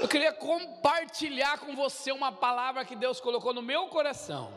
Eu 0.00 0.08
queria 0.08 0.32
compartilhar 0.32 1.58
com 1.58 1.76
você 1.76 2.10
uma 2.10 2.32
palavra 2.32 2.86
que 2.86 2.96
Deus 2.96 3.20
colocou 3.20 3.52
no 3.52 3.60
meu 3.60 3.88
coração. 3.88 4.50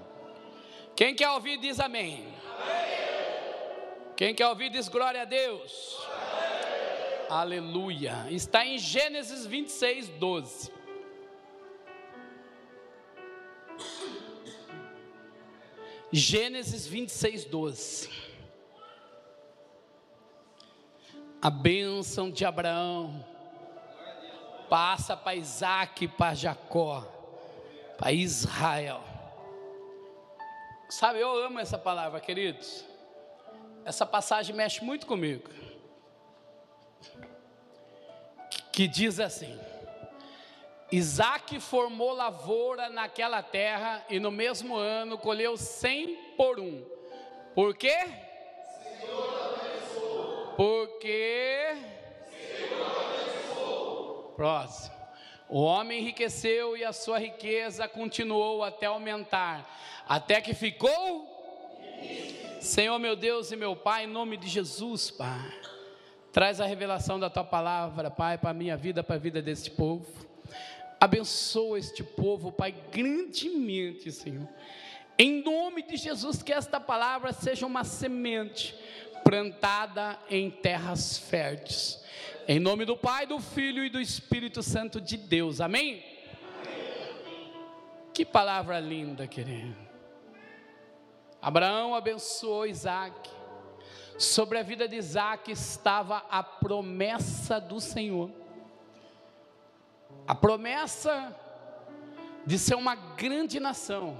Quem 0.96 1.14
quer 1.14 1.30
ouvir, 1.32 1.58
diz 1.58 1.82
amém. 1.82 2.26
amém. 2.62 4.14
Quem 4.16 4.34
quer 4.34 4.48
ouvir, 4.48 4.70
diz 4.70 4.88
glória 4.88 5.24
a 5.24 5.26
Deus. 5.26 5.98
Amém. 6.06 7.28
Aleluia. 7.30 8.26
Está 8.30 8.66
em 8.66 8.78
Gênesis 8.78 9.46
26, 9.46 10.08
12. 10.08 10.72
Gênesis 16.10 16.88
26, 16.88 17.44
12. 17.44 18.10
A 21.42 21.50
bênção 21.50 22.32
de 22.32 22.46
Abraão 22.46 23.33
passa 24.74 25.16
para 25.16 25.36
Isaac, 25.36 26.08
para 26.08 26.34
Jacó, 26.34 27.02
para 27.96 28.12
Israel. 28.12 29.04
Sabe, 30.90 31.20
eu 31.20 31.46
amo 31.46 31.60
essa 31.60 31.78
palavra, 31.78 32.20
queridos. 32.20 32.84
Essa 33.86 34.04
passagem 34.04 34.56
mexe 34.56 34.84
muito 34.84 35.06
comigo. 35.06 35.48
Que 38.72 38.88
diz 38.88 39.20
assim: 39.20 39.60
Isaac 40.92 41.60
formou 41.60 42.12
lavoura 42.12 42.90
naquela 42.90 43.44
terra 43.44 44.04
e 44.10 44.20
no 44.20 44.32
mesmo 44.32 44.76
ano 44.76 45.20
colheu 45.20 45.56
cem 45.56 46.16
por 46.36 46.60
um. 46.60 46.84
Por 47.54 47.78
quê? 47.78 48.10
Próximo. 54.36 55.04
O 55.50 55.62
homem 55.62 56.02
enriqueceu 56.02 56.76
e 56.76 56.84
a 56.84 56.92
sua 56.92 57.20
riqueza 57.20 57.88
continuou 57.88 58.64
até 58.64 58.88
aumentar, 58.88 59.70
até 60.08 60.42
que 60.42 60.54
ficou. 60.54 61.30
Senhor 62.60 62.98
meu 62.98 63.16
Deus 63.16 63.52
e 63.52 63.56
meu 63.56 63.76
Pai, 63.76 64.06
em 64.06 64.08
nome 64.08 64.38
de 64.38 64.48
Jesus, 64.48 65.12
Pai, 65.12 65.54
traz 66.32 66.60
a 66.60 66.66
revelação 66.66 67.20
da 67.20 67.30
tua 67.30 67.44
palavra, 67.44 68.10
Pai, 68.10 68.38
para 68.38 68.50
a 68.50 68.54
minha 68.54 68.76
vida, 68.76 69.04
para 69.04 69.16
a 69.16 69.20
vida 69.20 69.42
deste 69.42 69.70
povo. 69.70 70.08
Abençoa 71.00 71.78
este 71.78 72.04
povo, 72.04 72.52
Pai, 72.52 72.74
grandemente, 72.92 74.12
Senhor. 74.12 74.48
Em 75.20 75.44
nome 75.44 75.84
de 75.84 75.98
Jesus, 75.98 76.42
que 76.42 76.52
esta 76.52 76.80
palavra 76.80 77.32
seja 77.32 77.68
uma 77.68 77.84
semente 77.84 78.74
plantada 79.24 80.18
em 80.30 80.50
terras 80.50 81.18
férteis 81.18 82.04
em 82.48 82.60
nome 82.60 82.86
do 82.86 82.98
Pai, 82.98 83.26
do 83.26 83.40
Filho 83.40 83.86
e 83.86 83.90
do 83.90 84.00
Espírito 84.00 84.62
Santo 84.62 85.00
de 85.00 85.16
Deus. 85.16 85.62
Amém? 85.62 86.04
Que 88.14 88.26
palavra 88.26 88.80
linda, 88.80 89.28
querido. 89.28 89.76
Abraão 91.42 91.96
abençoou 91.96 92.66
Isaac. 92.66 93.30
Sobre 94.18 94.60
a 94.60 94.64
vida 94.64 94.88
de 94.88 94.96
Isaac 94.96 95.52
estava 95.52 96.24
a 96.30 96.44
promessa 96.44 97.60
do 97.60 97.80
Senhor. 97.80 98.30
A 100.28 100.36
promessa 100.36 101.36
de 102.46 102.60
ser 102.60 102.76
uma 102.76 102.96
grande 102.96 103.60
nação. 103.60 104.18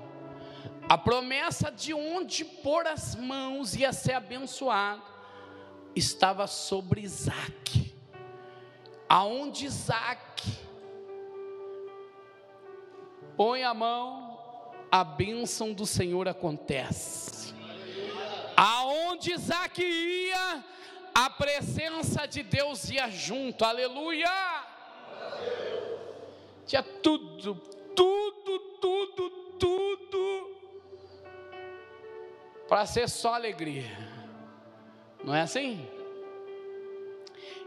A 0.90 0.98
promessa 0.98 1.72
de 1.72 1.94
onde 1.94 2.44
pôr 2.44 2.88
as 2.88 3.16
mãos 3.16 3.76
ia 3.76 3.94
ser 3.94 4.14
abençoado. 4.14 5.04
Estava 5.96 6.48
sobre 6.48 7.02
Isaac 7.02 7.83
aonde 9.14 9.68
Isaac 9.68 10.58
põe 13.38 13.64
a 13.64 13.72
mão, 13.72 14.40
a 14.92 15.04
bênção 15.04 15.72
do 15.72 15.86
Senhor 15.86 16.28
acontece. 16.28 17.54
Aonde 18.58 19.32
Isaac 19.32 19.84
ia, 19.84 20.66
a 21.14 21.30
presença 21.30 22.26
de 22.26 22.42
Deus 22.42 22.90
ia 22.90 23.08
junto, 23.08 23.64
aleluia. 23.64 24.32
Tinha 26.66 26.82
tudo, 26.82 27.54
tudo, 27.96 28.60
tudo, 28.82 29.30
tudo, 29.60 30.58
para 32.68 32.84
ser 32.88 33.08
só 33.08 33.36
alegria, 33.36 33.96
não 35.24 35.36
é 35.36 35.42
assim? 35.42 35.88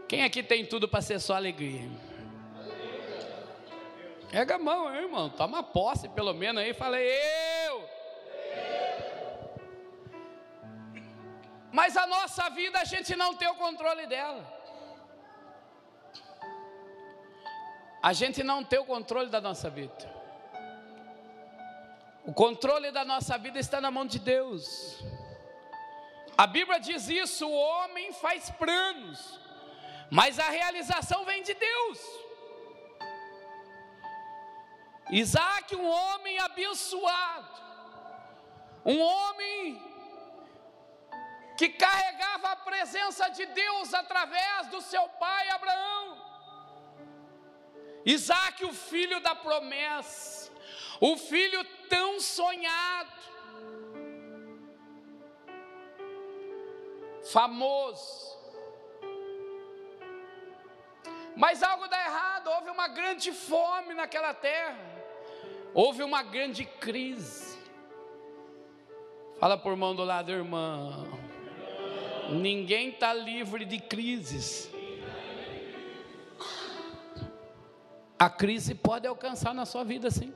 Quem 0.07 0.23
aqui 0.23 0.41
tem 0.41 0.65
tudo 0.65 0.87
para 0.87 1.01
ser 1.01 1.19
só 1.19 1.35
alegria? 1.35 1.89
Pega 4.31 4.55
a 4.55 4.59
mão, 4.59 4.93
irmão. 4.93 5.29
Toma 5.29 5.63
posse, 5.63 6.07
pelo 6.09 6.33
menos 6.33 6.61
aí. 6.61 6.73
Falei, 6.73 7.09
eu. 7.67 7.89
Mas 11.71 11.95
a 11.95 12.07
nossa 12.07 12.49
vida 12.49 12.79
a 12.79 12.83
gente 12.83 13.15
não 13.15 13.35
tem 13.35 13.47
o 13.47 13.55
controle 13.55 14.07
dela. 14.07 14.55
A 18.01 18.13
gente 18.13 18.43
não 18.43 18.63
tem 18.63 18.79
o 18.79 18.85
controle 18.85 19.29
da 19.29 19.41
nossa 19.41 19.69
vida. 19.69 20.17
O 22.25 22.33
controle 22.33 22.91
da 22.91 23.03
nossa 23.05 23.37
vida 23.37 23.59
está 23.59 23.79
na 23.79 23.89
mão 23.89 24.05
de 24.05 24.19
Deus. 24.19 25.03
A 26.37 26.45
Bíblia 26.45 26.79
diz 26.79 27.07
isso: 27.09 27.47
o 27.47 27.53
homem 27.53 28.11
faz 28.13 28.49
planos, 28.51 29.39
mas 30.09 30.39
a 30.39 30.49
realização 30.49 31.25
vem 31.25 31.43
de 31.43 31.53
Deus. 31.53 31.99
Isaac, 35.09 35.75
um 35.75 35.87
homem 35.87 36.37
abençoado, 36.39 37.61
um 38.85 38.99
homem 38.99 39.81
que 41.57 41.69
carregava 41.69 42.49
a 42.51 42.55
presença 42.55 43.29
de 43.29 43.45
Deus 43.47 43.93
através 43.93 44.67
do 44.67 44.81
seu 44.81 45.07
pai 45.09 45.49
Abraão. 45.49 46.27
Isaac, 48.05 48.63
o 48.63 48.73
filho 48.73 49.19
da 49.19 49.33
promessa, 49.35 50.51
o 51.01 51.17
filho 51.17 51.63
tão 51.89 52.19
sonhado, 52.19 53.11
famoso, 57.31 58.26
Mas 61.37 61.61
algo 61.61 61.87
dá 61.87 62.03
errado, 62.03 62.47
houve 62.47 62.71
uma 62.71 62.87
grande 62.87 63.31
fome 63.31 63.93
naquela 63.93 64.33
terra, 64.33 64.75
houve 65.71 66.01
uma 66.01 66.23
grande 66.23 66.65
crise. 66.65 67.59
Fala 69.39 69.55
por 69.55 69.75
mão 69.75 69.95
do 69.95 70.03
lado, 70.03 70.31
irmão. 70.31 71.07
Ninguém 72.31 72.89
está 72.89 73.13
livre 73.13 73.65
de 73.65 73.79
crises. 73.79 74.67
A 78.17 78.31
crise 78.31 78.73
pode 78.73 79.05
alcançar 79.05 79.53
na 79.53 79.63
sua 79.63 79.83
vida, 79.83 80.09
sim. 80.09 80.33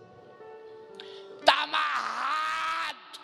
Está 1.39 1.63
amarrado. 1.63 3.19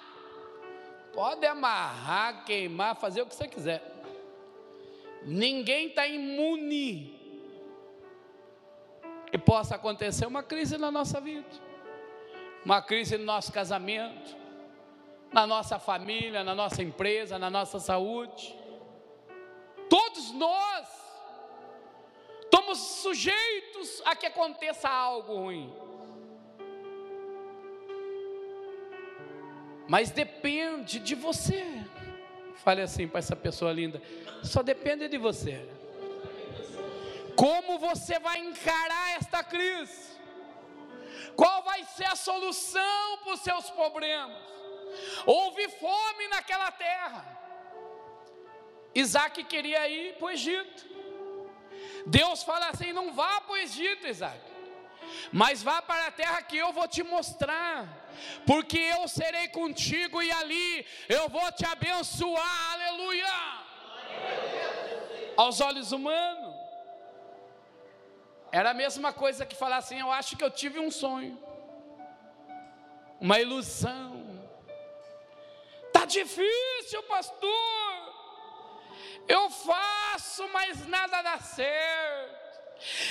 Pode 1.14 1.46
amarrar, 1.46 2.44
queimar, 2.44 2.96
fazer 2.96 3.22
o 3.22 3.28
que 3.28 3.36
você 3.36 3.48
quiser. 3.48 3.84
Ninguém 5.22 5.90
está 5.90 6.08
imune 6.08 7.17
possa 9.48 9.76
acontecer 9.76 10.26
uma 10.26 10.44
crise 10.44 10.78
na 10.78 10.92
nossa 10.92 11.22
vida, 11.22 11.48
uma 12.66 12.82
crise 12.82 13.18
no 13.18 13.24
nosso 13.24 13.50
casamento, 13.54 14.36
na 15.32 15.48
nossa 15.48 15.80
família, 15.80 16.44
na 16.44 16.54
nossa 16.54 16.84
empresa, 16.84 17.40
na 17.40 17.50
nossa 17.50 17.80
saúde. 17.80 18.54
Todos 19.90 20.34
nós 20.34 20.86
estamos 22.42 22.78
sujeitos 22.78 24.02
a 24.04 24.18
que 24.18 24.26
aconteça 24.26 24.90
algo 24.90 25.34
ruim. 25.34 25.74
Mas 29.88 30.12
depende 30.12 31.00
de 31.00 31.16
você. 31.16 31.66
Fale 32.56 32.82
assim 32.82 33.08
para 33.08 33.20
essa 33.20 33.34
pessoa 33.36 33.72
linda: 33.72 34.02
só 34.44 34.62
depende 34.62 35.08
de 35.08 35.18
você. 35.18 35.77
Como 37.44 37.78
você 37.78 38.18
vai 38.20 38.40
encarar 38.40 39.18
esta 39.20 39.44
crise? 39.44 40.18
Qual 41.36 41.62
vai 41.62 41.84
ser 41.96 42.06
a 42.06 42.16
solução 42.16 43.18
para 43.24 43.34
os 43.34 43.42
seus 43.42 43.70
problemas? 43.70 44.42
Houve 45.26 45.70
fome 45.70 46.28
naquela 46.30 46.72
terra. 46.72 47.24
Isaac 48.96 49.44
queria 49.44 49.88
ir 49.88 50.16
para 50.16 50.26
o 50.26 50.32
Egito. 50.32 50.86
Deus 52.08 52.42
fala 52.42 52.70
assim: 52.70 52.92
não 52.92 53.14
vá 53.14 53.42
para 53.42 53.54
o 53.54 53.58
Egito, 53.58 54.08
Isaac, 54.08 54.42
mas 55.32 55.62
vá 55.62 55.82
para 55.82 56.08
a 56.08 56.12
terra 56.12 56.42
que 56.42 56.58
eu 56.58 56.72
vou 56.74 56.88
te 56.88 57.04
mostrar, 57.04 57.88
porque 58.46 58.80
eu 58.80 59.08
serei 59.08 59.48
contigo 59.50 60.22
e 60.24 60.32
ali 60.32 60.86
eu 61.08 61.30
vou 61.30 61.52
te 61.52 61.66
abençoar, 61.66 62.74
aleluia. 62.74 63.36
Aos 65.36 65.62
olhos 65.62 65.92
humanos, 65.92 66.47
Era 68.52 68.72
a 68.72 68.74
mesma 68.74 69.12
coisa 69.12 69.46
que 69.46 69.56
falar 69.56 69.78
assim: 69.78 70.00
eu 70.00 70.12
acho 70.12 70.36
que 70.36 70.44
eu 70.44 70.52
tive 70.52 70.80
um 70.80 70.92
sonho, 70.92 71.38
uma 73.20 73.40
ilusão. 73.40 74.26
Tá 75.92 76.06
difícil, 76.06 77.04
pastor. 77.04 78.08
Eu 79.28 79.50
faço, 79.50 80.48
mas 80.54 80.88
nada 80.88 81.22
dá 81.22 81.40
certo. 81.40 82.38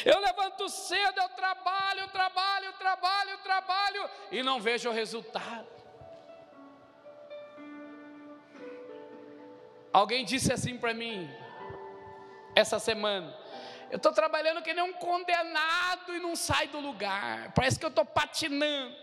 Eu 0.04 0.20
levanto 0.20 0.68
cedo, 0.68 1.18
eu 1.20 1.28
trabalho, 1.30 2.08
trabalho, 2.08 2.72
trabalho, 2.74 3.38
trabalho 3.38 4.10
e 4.30 4.42
não 4.42 4.60
vejo 4.60 4.88
o 4.88 4.92
resultado. 4.92 5.66
Alguém 9.92 10.24
disse 10.24 10.52
assim 10.52 10.76
para 10.78 10.94
mim 10.94 11.28
essa 12.54 12.78
semana: 12.78 13.34
eu 13.90 13.96
estou 13.98 14.12
trabalhando 14.12 14.62
que 14.62 14.74
nem 14.74 14.82
um 14.82 14.92
condenado 14.94 16.14
e 16.14 16.18
não 16.18 16.34
sai 16.34 16.66
do 16.68 16.80
lugar. 16.80 17.52
Parece 17.52 17.78
que 17.78 17.84
eu 17.84 17.90
estou 17.90 18.04
patinando. 18.04 18.96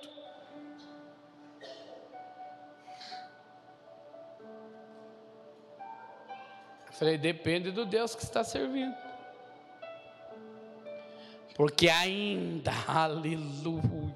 Eu 6.88 6.94
falei, 6.94 7.18
depende 7.18 7.72
do 7.72 7.86
Deus 7.86 8.14
que 8.14 8.24
está 8.24 8.44
servindo. 8.44 8.96
Porque 11.56 11.88
ainda, 11.88 12.72
aleluia, 12.88 14.14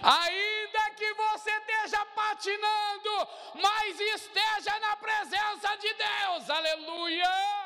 ainda 0.00 0.90
que 0.96 1.14
você 1.14 1.50
esteja 1.50 2.04
patinando, 2.06 3.28
mas 3.54 4.00
esteja 4.00 4.78
na 4.78 4.96
presença 4.96 5.76
de 5.76 5.94
Deus, 5.94 6.48
aleluia. 6.48 7.56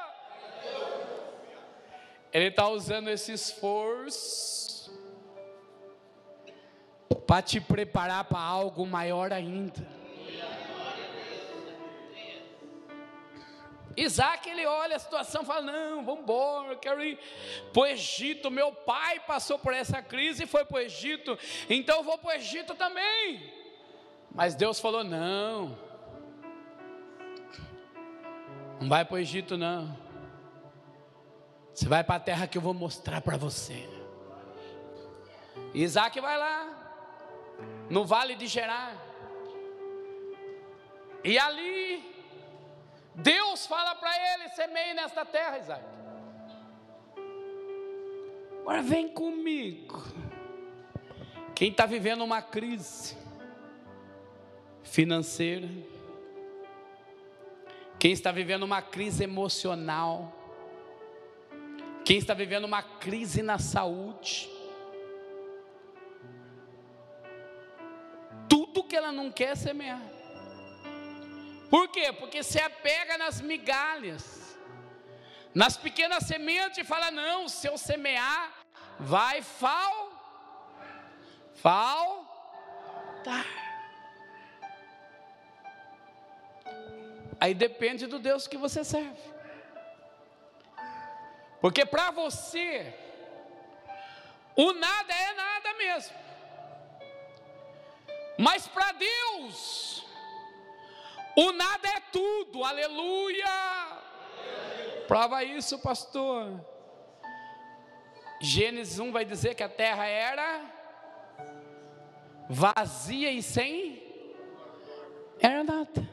Ele 2.32 2.46
está 2.46 2.68
usando 2.68 3.08
esse 3.08 3.32
esforço 3.32 4.90
para 7.26 7.42
te 7.42 7.60
preparar 7.60 8.24
para 8.24 8.40
algo 8.40 8.86
maior 8.86 9.32
ainda. 9.32 9.86
Isaac 13.96 14.48
ele 14.48 14.64
olha 14.64 14.96
a 14.96 14.98
situação 14.98 15.42
e 15.42 15.44
fala: 15.44 15.60
Não, 15.60 16.04
vamos 16.04 16.22
embora, 16.22 16.76
quero 16.76 17.04
ir 17.04 17.18
para 17.72 17.82
o 17.82 17.86
Egito. 17.86 18.50
Meu 18.50 18.72
pai 18.72 19.20
passou 19.20 19.58
por 19.58 19.74
essa 19.74 20.00
crise 20.00 20.44
e 20.44 20.46
foi 20.46 20.64
para 20.64 20.76
o 20.76 20.80
Egito, 20.80 21.38
então 21.68 21.98
eu 21.98 22.02
vou 22.02 22.16
para 22.16 22.30
o 22.30 22.32
Egito 22.32 22.74
também. 22.74 23.52
Mas 24.32 24.54
Deus 24.54 24.80
falou: 24.80 25.02
Não, 25.04 25.76
não 28.80 28.88
vai 28.88 29.04
para 29.04 29.16
o 29.16 29.18
Egito, 29.18 29.56
não. 29.56 30.09
Você 31.80 31.88
vai 31.88 32.04
para 32.04 32.16
a 32.16 32.20
terra 32.20 32.46
que 32.46 32.58
eu 32.58 32.62
vou 32.62 32.74
mostrar 32.74 33.22
para 33.22 33.38
você. 33.38 33.88
Isaac 35.72 36.20
vai 36.20 36.36
lá, 36.36 36.92
no 37.88 38.04
vale 38.04 38.34
de 38.34 38.46
Gerar. 38.46 38.94
E 41.24 41.38
ali, 41.38 42.04
Deus 43.14 43.66
fala 43.66 43.94
para 43.94 44.14
ele: 44.14 44.50
semeie 44.50 44.92
nesta 44.92 45.24
terra, 45.24 45.58
Isaac. 45.58 45.84
Agora 48.60 48.82
vem 48.82 49.08
comigo. 49.08 50.04
Quem 51.54 51.70
está 51.70 51.86
vivendo 51.86 52.22
uma 52.22 52.42
crise 52.42 53.16
financeira, 54.82 55.70
quem 57.98 58.12
está 58.12 58.30
vivendo 58.30 58.64
uma 58.64 58.82
crise 58.82 59.24
emocional, 59.24 60.39
quem 62.10 62.18
está 62.18 62.34
vivendo 62.34 62.64
uma 62.64 62.82
crise 62.82 63.40
na 63.40 63.56
saúde, 63.56 64.50
tudo 68.48 68.82
que 68.82 68.96
ela 68.96 69.12
não 69.12 69.30
quer 69.30 69.56
semear. 69.56 70.02
Por 71.70 71.86
quê? 71.86 72.12
Porque 72.12 72.42
se 72.42 72.58
apega 72.60 73.16
nas 73.16 73.40
migalhas, 73.40 74.58
nas 75.54 75.76
pequenas 75.76 76.24
sementes 76.26 76.78
e 76.78 76.84
fala: 76.84 77.12
não, 77.12 77.48
se 77.48 77.68
eu 77.68 77.78
semear, 77.78 78.54
vai 78.98 79.40
fal, 79.40 80.10
faltar. 81.54 83.46
Aí 87.38 87.54
depende 87.54 88.08
do 88.08 88.18
Deus 88.18 88.48
que 88.48 88.56
você 88.56 88.82
serve. 88.82 89.39
Porque 91.60 91.84
para 91.84 92.10
você, 92.10 92.94
o 94.56 94.72
nada 94.72 95.12
é 95.12 95.34
nada 95.34 95.74
mesmo. 95.74 96.16
Mas 98.38 98.66
para 98.66 98.92
Deus, 98.92 100.06
o 101.36 101.52
nada 101.52 101.88
é 101.88 102.00
tudo, 102.12 102.64
aleluia. 102.64 103.46
Prova 105.06 105.44
isso, 105.44 105.78
pastor. 105.78 106.64
Gênesis 108.40 108.98
1 108.98 109.12
vai 109.12 109.24
dizer 109.24 109.54
que 109.54 109.62
a 109.62 109.68
terra 109.68 110.06
era 110.06 110.62
vazia 112.48 113.30
e 113.30 113.42
sem 113.42 114.02
era 115.38 115.62
nada. 115.62 116.08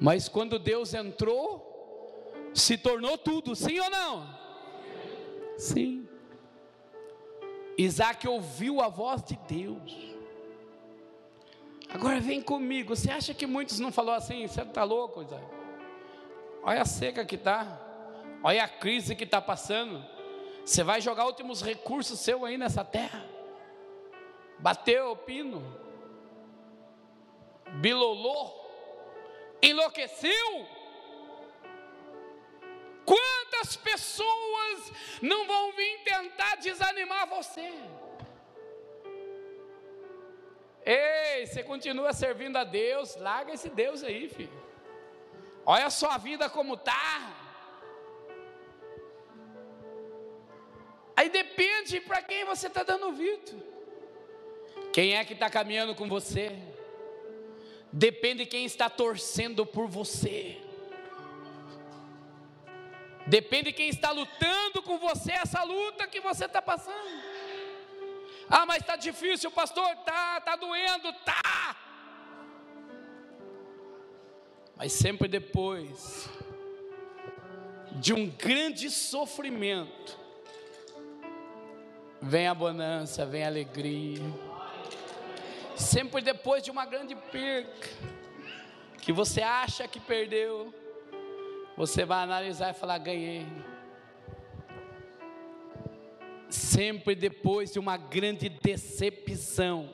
Mas 0.00 0.28
quando 0.28 0.58
Deus 0.58 0.94
entrou, 0.94 1.67
se 2.58 2.76
tornou 2.76 3.16
tudo, 3.16 3.54
sim 3.54 3.78
ou 3.78 3.90
não? 3.90 4.38
Sim. 5.56 6.08
Isaac 7.76 8.26
ouviu 8.26 8.80
a 8.80 8.88
voz 8.88 9.22
de 9.22 9.38
Deus. 9.48 10.14
Agora 11.88 12.20
vem 12.20 12.40
comigo. 12.42 12.94
Você 12.94 13.10
acha 13.10 13.32
que 13.32 13.46
muitos 13.46 13.78
não 13.78 13.90
falou 13.90 14.14
assim? 14.14 14.46
Você 14.46 14.62
está 14.62 14.84
louco, 14.84 15.22
Isaac? 15.22 15.44
Olha 16.62 16.82
a 16.82 16.84
seca 16.84 17.24
que 17.24 17.36
está. 17.36 17.80
Olha 18.42 18.64
a 18.64 18.68
crise 18.68 19.16
que 19.16 19.24
está 19.24 19.40
passando. 19.40 20.04
Você 20.64 20.82
vai 20.82 21.00
jogar 21.00 21.26
últimos 21.26 21.62
recursos 21.62 22.20
seu 22.20 22.44
aí 22.44 22.58
nessa 22.58 22.84
terra. 22.84 23.24
Bateu 24.58 25.12
o 25.12 25.16
pino. 25.16 25.62
Bilolou. 27.80 28.66
Enlouqueceu 29.62 30.66
Quantas 33.58 33.76
pessoas 33.76 34.92
não 35.20 35.44
vão 35.44 35.72
vir 35.72 35.98
tentar 36.04 36.54
desanimar 36.56 37.26
você? 37.28 37.74
Ei, 40.86 41.44
você 41.44 41.64
continua 41.64 42.12
servindo 42.12 42.56
a 42.56 42.62
Deus, 42.62 43.16
larga 43.16 43.52
esse 43.52 43.68
Deus 43.68 44.04
aí, 44.04 44.28
filho. 44.28 44.62
Olha 45.66 45.86
a 45.86 45.90
sua 45.90 46.16
vida 46.18 46.48
como 46.48 46.74
está. 46.74 47.34
Aí 51.16 51.28
depende 51.28 52.00
para 52.00 52.22
quem 52.22 52.44
você 52.44 52.68
está 52.68 52.84
dando 52.84 53.06
ouvido. 53.06 53.60
Quem 54.92 55.16
é 55.16 55.24
que 55.24 55.32
está 55.32 55.50
caminhando 55.50 55.96
com 55.96 56.08
você? 56.08 56.56
Depende 57.92 58.44
de 58.44 58.50
quem 58.50 58.64
está 58.64 58.88
torcendo 58.88 59.66
por 59.66 59.88
você. 59.88 60.67
Depende 63.28 63.64
de 63.64 63.72
quem 63.72 63.90
está 63.90 64.10
lutando 64.10 64.82
com 64.82 64.98
você 64.98 65.32
essa 65.32 65.62
luta 65.62 66.06
que 66.06 66.18
você 66.18 66.46
está 66.46 66.62
passando. 66.62 66.96
Ah, 68.48 68.64
mas 68.64 68.78
está 68.78 68.96
difícil, 68.96 69.50
pastor. 69.50 69.86
Tá, 69.96 70.40
tá 70.40 70.56
doendo, 70.56 71.12
tá. 71.24 71.76
Mas 74.74 74.94
sempre 74.94 75.28
depois 75.28 76.30
de 77.96 78.14
um 78.14 78.30
grande 78.30 78.90
sofrimento, 78.90 80.18
vem 82.22 82.46
a 82.46 82.54
bonança, 82.54 83.26
vem 83.26 83.44
a 83.44 83.48
alegria. 83.48 84.22
Sempre 85.76 86.22
depois 86.22 86.62
de 86.62 86.70
uma 86.70 86.86
grande 86.86 87.14
perca, 87.14 87.88
que 89.02 89.12
você 89.12 89.42
acha 89.42 89.86
que 89.86 90.00
perdeu, 90.00 90.72
você 91.78 92.04
vai 92.04 92.24
analisar 92.24 92.70
e 92.70 92.74
falar: 92.74 92.98
ganhei. 92.98 93.46
Sempre 96.50 97.14
depois 97.14 97.72
de 97.72 97.78
uma 97.78 97.96
grande 97.96 98.48
decepção, 98.48 99.88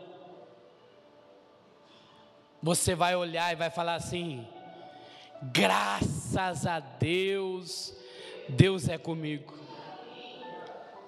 você 2.63 2.95
vai 2.95 3.15
olhar 3.15 3.53
e 3.53 3.57
vai 3.57 3.69
falar 3.69 3.97
assim: 3.97 4.49
graças 5.43 6.65
a 6.65 6.81
Deus, 6.81 7.95
Deus 8.49 8.89
é 8.89 8.97
comigo. 8.97 9.55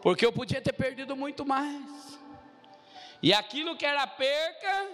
Porque 0.03 0.27
eu 0.27 0.33
podia 0.33 0.61
ter 0.61 0.75
perdido 0.75 1.17
muito 1.17 1.47
mais. 1.47 2.21
E 3.23 3.33
aquilo 3.33 3.79
que 3.79 3.87
era 3.87 4.07
perca 4.07 4.91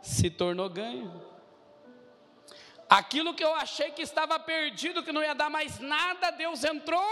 se 0.00 0.30
tornou 0.30 0.70
ganho. 0.70 1.35
Aquilo 2.88 3.34
que 3.34 3.42
eu 3.42 3.54
achei 3.54 3.90
que 3.90 4.02
estava 4.02 4.38
perdido, 4.38 5.02
que 5.02 5.12
não 5.12 5.22
ia 5.22 5.34
dar 5.34 5.50
mais 5.50 5.80
nada, 5.80 6.30
Deus 6.30 6.62
entrou 6.62 7.02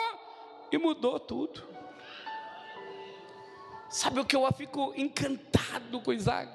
e 0.71 0.79
mudou 0.79 1.19
tudo. 1.19 1.63
Sabe 3.89 4.21
o 4.21 4.25
que 4.25 4.37
eu 4.37 4.47
fico 4.53 4.93
encantado 4.97 6.01
com 6.01 6.13
Isaac? 6.13 6.53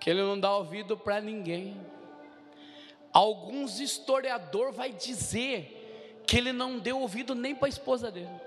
Que 0.00 0.10
ele 0.10 0.22
não 0.22 0.38
dá 0.38 0.54
ouvido 0.54 0.96
para 0.96 1.20
ninguém. 1.20 1.80
Alguns 3.12 3.80
historiador 3.80 4.72
vai 4.72 4.92
dizer 4.92 6.22
que 6.26 6.36
ele 6.36 6.52
não 6.52 6.78
deu 6.78 7.00
ouvido 7.00 7.34
nem 7.34 7.54
para 7.54 7.66
a 7.66 7.70
esposa 7.70 8.10
dele. 8.10 8.45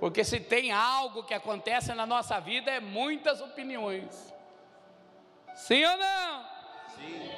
Porque 0.00 0.24
se 0.24 0.40
tem 0.40 0.72
algo 0.72 1.22
que 1.22 1.34
acontece 1.34 1.92
na 1.92 2.06
nossa 2.06 2.40
vida 2.40 2.70
é 2.70 2.80
muitas 2.80 3.42
opiniões. 3.42 4.34
Sim 5.54 5.84
ou 5.84 5.96
não? 5.98 6.44
Sim. 6.96 7.30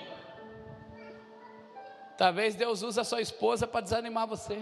Talvez 2.16 2.54
Deus 2.54 2.82
use 2.82 3.00
a 3.00 3.04
sua 3.04 3.20
esposa 3.20 3.66
para 3.66 3.80
desanimar 3.80 4.28
você. 4.28 4.56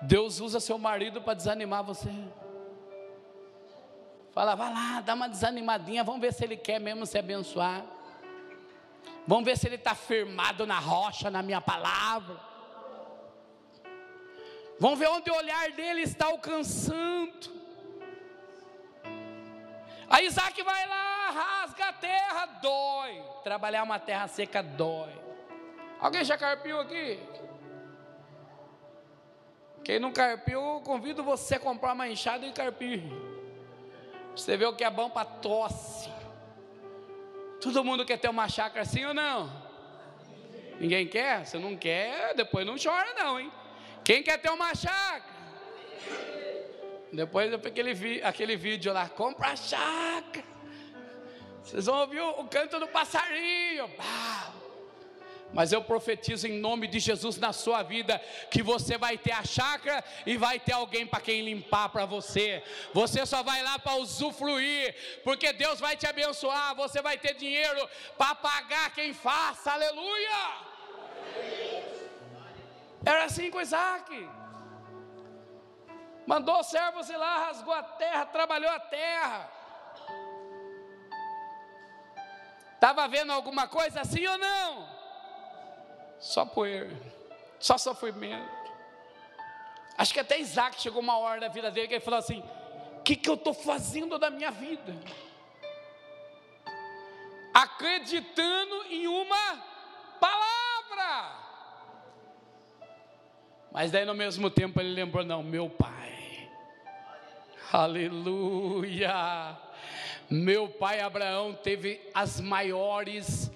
Deus 0.00 0.38
usa 0.38 0.60
seu 0.60 0.78
marido 0.78 1.20
para 1.20 1.34
desanimar 1.34 1.82
você. 1.82 2.12
Fala, 4.30 4.54
vai 4.54 4.72
lá, 4.72 5.00
dá 5.00 5.14
uma 5.14 5.28
desanimadinha, 5.28 6.04
vamos 6.04 6.20
ver 6.20 6.32
se 6.32 6.44
ele 6.44 6.56
quer 6.56 6.78
mesmo 6.78 7.04
se 7.04 7.18
abençoar. 7.18 7.84
Vamos 9.26 9.44
ver 9.44 9.58
se 9.58 9.66
ele 9.66 9.74
está 9.74 9.94
firmado 9.94 10.64
na 10.64 10.78
rocha, 10.78 11.30
na 11.30 11.42
minha 11.42 11.60
palavra. 11.60 12.38
Vamos 14.78 14.98
ver 14.98 15.08
onde 15.08 15.30
o 15.30 15.34
olhar 15.34 15.70
dele 15.72 16.02
está 16.02 16.26
alcançando. 16.26 17.56
Aí 20.08 20.26
Isaac 20.26 20.62
vai 20.62 20.86
lá, 20.86 21.30
rasga 21.30 21.88
a 21.88 21.92
terra, 21.92 22.46
dói. 22.62 23.22
Trabalhar 23.42 23.82
uma 23.82 23.98
terra 23.98 24.28
seca 24.28 24.62
dói. 24.62 25.10
Alguém 25.98 26.24
já 26.24 26.36
carpiu 26.36 26.78
aqui? 26.78 27.18
Quem 29.82 29.98
não 29.98 30.12
carpiu, 30.12 30.80
convido 30.84 31.22
você 31.22 31.54
a 31.54 31.60
comprar 31.60 31.92
uma 31.92 32.08
enxada 32.08 32.46
e 32.46 32.52
carpir. 32.52 33.02
Você 34.34 34.56
vê 34.56 34.66
o 34.66 34.74
que 34.74 34.84
é 34.84 34.90
bom 34.90 35.08
para 35.08 35.24
tosse. 35.24 36.10
Todo 37.60 37.82
mundo 37.82 38.04
quer 38.04 38.18
ter 38.18 38.28
uma 38.28 38.48
chácara 38.48 38.82
assim 38.82 39.04
ou 39.04 39.14
não? 39.14 39.50
Ninguém 40.78 41.06
quer? 41.06 41.46
Se 41.46 41.56
não 41.58 41.76
quer, 41.76 42.34
depois 42.34 42.66
não 42.66 42.76
chora 42.76 43.14
não, 43.14 43.40
hein? 43.40 43.50
Quem 44.06 44.22
quer 44.22 44.38
ter 44.38 44.50
uma 44.50 44.72
chácara? 44.72 45.34
Depois 47.12 47.50
eu 47.50 47.58
aquele, 47.58 48.22
aquele 48.22 48.54
vídeo 48.54 48.92
lá, 48.92 49.08
compra 49.08 49.48
a 49.48 49.56
chácara. 49.56 50.46
Vocês 51.60 51.86
vão 51.86 51.98
ouvir 52.02 52.20
o, 52.20 52.30
o 52.42 52.44
canto 52.46 52.78
do 52.78 52.86
passarinho. 52.86 53.90
Mas 55.52 55.72
eu 55.72 55.82
profetizo 55.82 56.46
em 56.46 56.60
nome 56.60 56.86
de 56.86 57.00
Jesus 57.00 57.36
na 57.36 57.52
sua 57.52 57.82
vida 57.82 58.22
que 58.48 58.62
você 58.62 58.96
vai 58.96 59.18
ter 59.18 59.32
a 59.32 59.42
chácara 59.44 60.04
e 60.24 60.36
vai 60.36 60.60
ter 60.60 60.74
alguém 60.74 61.04
para 61.04 61.20
quem 61.20 61.44
limpar 61.44 61.88
para 61.88 62.06
você. 62.06 62.62
Você 62.94 63.26
só 63.26 63.42
vai 63.42 63.60
lá 63.60 63.76
para 63.76 63.96
usufruir, 63.96 64.94
porque 65.24 65.52
Deus 65.52 65.80
vai 65.80 65.96
te 65.96 66.06
abençoar. 66.06 66.76
Você 66.76 67.02
vai 67.02 67.18
ter 67.18 67.34
dinheiro 67.34 67.88
para 68.16 68.36
pagar 68.36 68.94
quem 68.94 69.12
faça. 69.12 69.72
Aleluia! 69.72 70.75
Era 73.06 73.26
assim 73.26 73.52
com 73.52 73.60
Isaac. 73.60 74.28
Mandou 76.26 76.64
servos 76.64 77.08
ir 77.08 77.16
lá, 77.16 77.46
rasgou 77.46 77.72
a 77.72 77.84
terra, 77.84 78.26
trabalhou 78.26 78.68
a 78.68 78.80
terra. 78.80 79.48
Estava 82.74 83.06
vendo 83.06 83.30
alguma 83.32 83.68
coisa 83.68 84.00
assim 84.00 84.26
ou 84.26 84.36
não? 84.36 84.88
Só 86.18 86.44
poeira, 86.44 86.90
só 87.60 87.78
sofrimento. 87.78 88.66
Acho 89.96 90.12
que 90.12 90.20
até 90.20 90.40
Isaac 90.40 90.80
chegou 90.80 91.00
uma 91.00 91.16
hora 91.16 91.40
da 91.40 91.48
vida 91.48 91.70
dele 91.70 91.86
que 91.86 91.94
ele 91.94 92.04
falou 92.04 92.18
assim: 92.18 92.42
O 92.98 93.02
que, 93.02 93.14
que 93.14 93.30
eu 93.30 93.34
estou 93.34 93.54
fazendo 93.54 94.18
da 94.18 94.30
minha 94.30 94.50
vida? 94.50 94.94
Acreditando 97.54 98.84
em 98.90 99.06
uma 99.06 99.62
palavra. 100.18 101.45
Mas 103.76 103.90
daí 103.90 104.06
no 104.06 104.14
mesmo 104.14 104.48
tempo 104.48 104.80
ele 104.80 104.94
lembrou: 104.94 105.22
não, 105.22 105.42
meu 105.42 105.68
pai. 105.68 106.48
Aleluia. 107.70 109.54
Meu 110.30 110.66
pai 110.66 111.00
Abraão 111.00 111.52
teve 111.52 112.00
as 112.14 112.40
maiores 112.40 113.52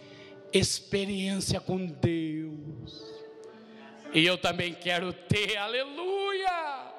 experiências 0.52 1.62
com 1.62 1.86
Deus. 1.86 3.02
E 4.12 4.26
eu 4.26 4.36
também 4.36 4.74
quero 4.74 5.10
ter, 5.10 5.56
aleluia. 5.56 6.92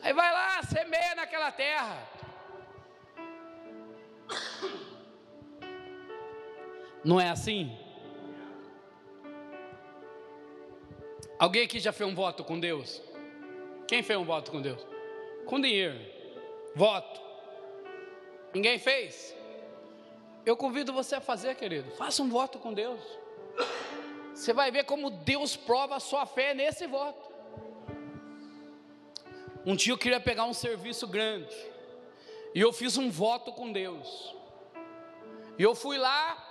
Aí 0.00 0.12
vai 0.12 0.32
lá, 0.32 0.62
semeia 0.62 1.16
naquela 1.16 1.50
terra. 1.50 2.08
Não 7.04 7.20
é 7.20 7.30
assim? 7.30 7.76
Alguém 11.42 11.64
aqui 11.64 11.80
já 11.80 11.90
fez 11.90 12.08
um 12.08 12.14
voto 12.14 12.44
com 12.44 12.60
Deus? 12.60 13.02
Quem 13.88 14.00
fez 14.00 14.16
um 14.16 14.24
voto 14.24 14.52
com 14.52 14.62
Deus? 14.62 14.80
Com 15.44 15.60
dinheiro. 15.60 15.98
Voto. 16.72 17.20
Ninguém 18.54 18.78
fez? 18.78 19.34
Eu 20.46 20.56
convido 20.56 20.92
você 20.92 21.16
a 21.16 21.20
fazer, 21.20 21.56
querido. 21.56 21.90
Faça 21.96 22.22
um 22.22 22.28
voto 22.28 22.60
com 22.60 22.72
Deus. 22.72 23.00
Você 24.32 24.52
vai 24.52 24.70
ver 24.70 24.84
como 24.84 25.10
Deus 25.10 25.56
prova 25.56 25.96
a 25.96 25.98
sua 25.98 26.26
fé 26.26 26.54
nesse 26.54 26.86
voto. 26.86 27.32
Um 29.66 29.74
dia 29.74 29.94
eu 29.94 29.98
queria 29.98 30.20
pegar 30.20 30.44
um 30.44 30.54
serviço 30.54 31.08
grande. 31.08 31.56
E 32.54 32.60
eu 32.60 32.72
fiz 32.72 32.96
um 32.96 33.10
voto 33.10 33.50
com 33.50 33.72
Deus. 33.72 34.32
E 35.58 35.62
eu 35.64 35.74
fui 35.74 35.98
lá 35.98 36.41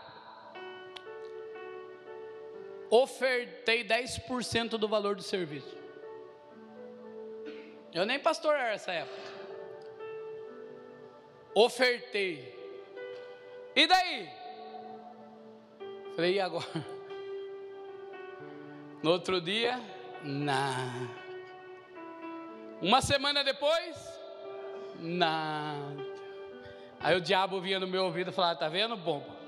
ofertei 2.92 3.86
10% 3.86 4.72
do 4.72 4.88
valor 4.88 5.16
do 5.16 5.24
serviço. 5.24 5.78
Eu 7.94 8.06
nem 8.06 8.20
pastor 8.20 8.54
era 8.54 8.74
essa 8.74 8.92
época. 8.92 9.32
Ofertei. 11.56 12.54
E 13.76 13.88
daí? 13.88 14.30
Falei, 16.16 16.36
e 16.36 16.40
agora? 16.40 16.66
No 19.02 19.12
outro 19.12 19.42
dia, 19.42 19.82
nada. 20.24 21.10
Uma 22.82 23.02
semana 23.02 23.44
depois, 23.44 23.98
nada. 25.00 26.06
Aí 27.00 27.18
o 27.18 27.22
diabo 27.22 27.60
vinha 27.60 27.80
no 27.80 27.88
meu 27.88 28.06
ouvido 28.06 28.30
e 28.30 28.34
falava: 28.34 28.60
Tá 28.60 28.70
vendo, 28.70 28.96
bomba? 28.96 29.41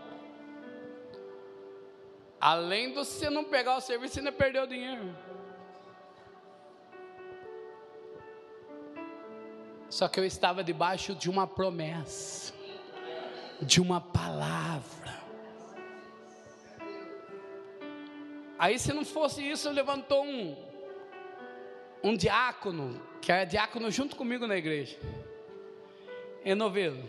Além 2.45 2.89
de 2.89 2.95
você 2.95 3.29
não 3.29 3.45
pegar 3.45 3.77
o 3.77 3.79
serviço, 3.79 4.15
você 4.15 4.19
ainda 4.19 4.29
perdeu 4.33 4.63
o 4.63 4.67
dinheiro. 4.67 5.15
Só 9.89 10.09
que 10.09 10.19
eu 10.19 10.25
estava 10.25 10.61
debaixo 10.61 11.15
de 11.15 11.29
uma 11.29 11.47
promessa, 11.47 12.53
de 13.61 13.79
uma 13.79 14.01
palavra. 14.01 15.21
Aí, 18.59 18.77
se 18.77 18.91
não 18.91 19.05
fosse 19.05 19.41
isso, 19.49 19.69
levantou 19.69 20.25
um, 20.25 20.53
um 22.03 22.13
diácono, 22.13 23.01
que 23.21 23.31
era 23.31 23.45
diácono 23.45 23.89
junto 23.89 24.17
comigo 24.17 24.45
na 24.45 24.57
igreja. 24.57 24.99
E 26.43 26.53
novelo. 26.53 27.07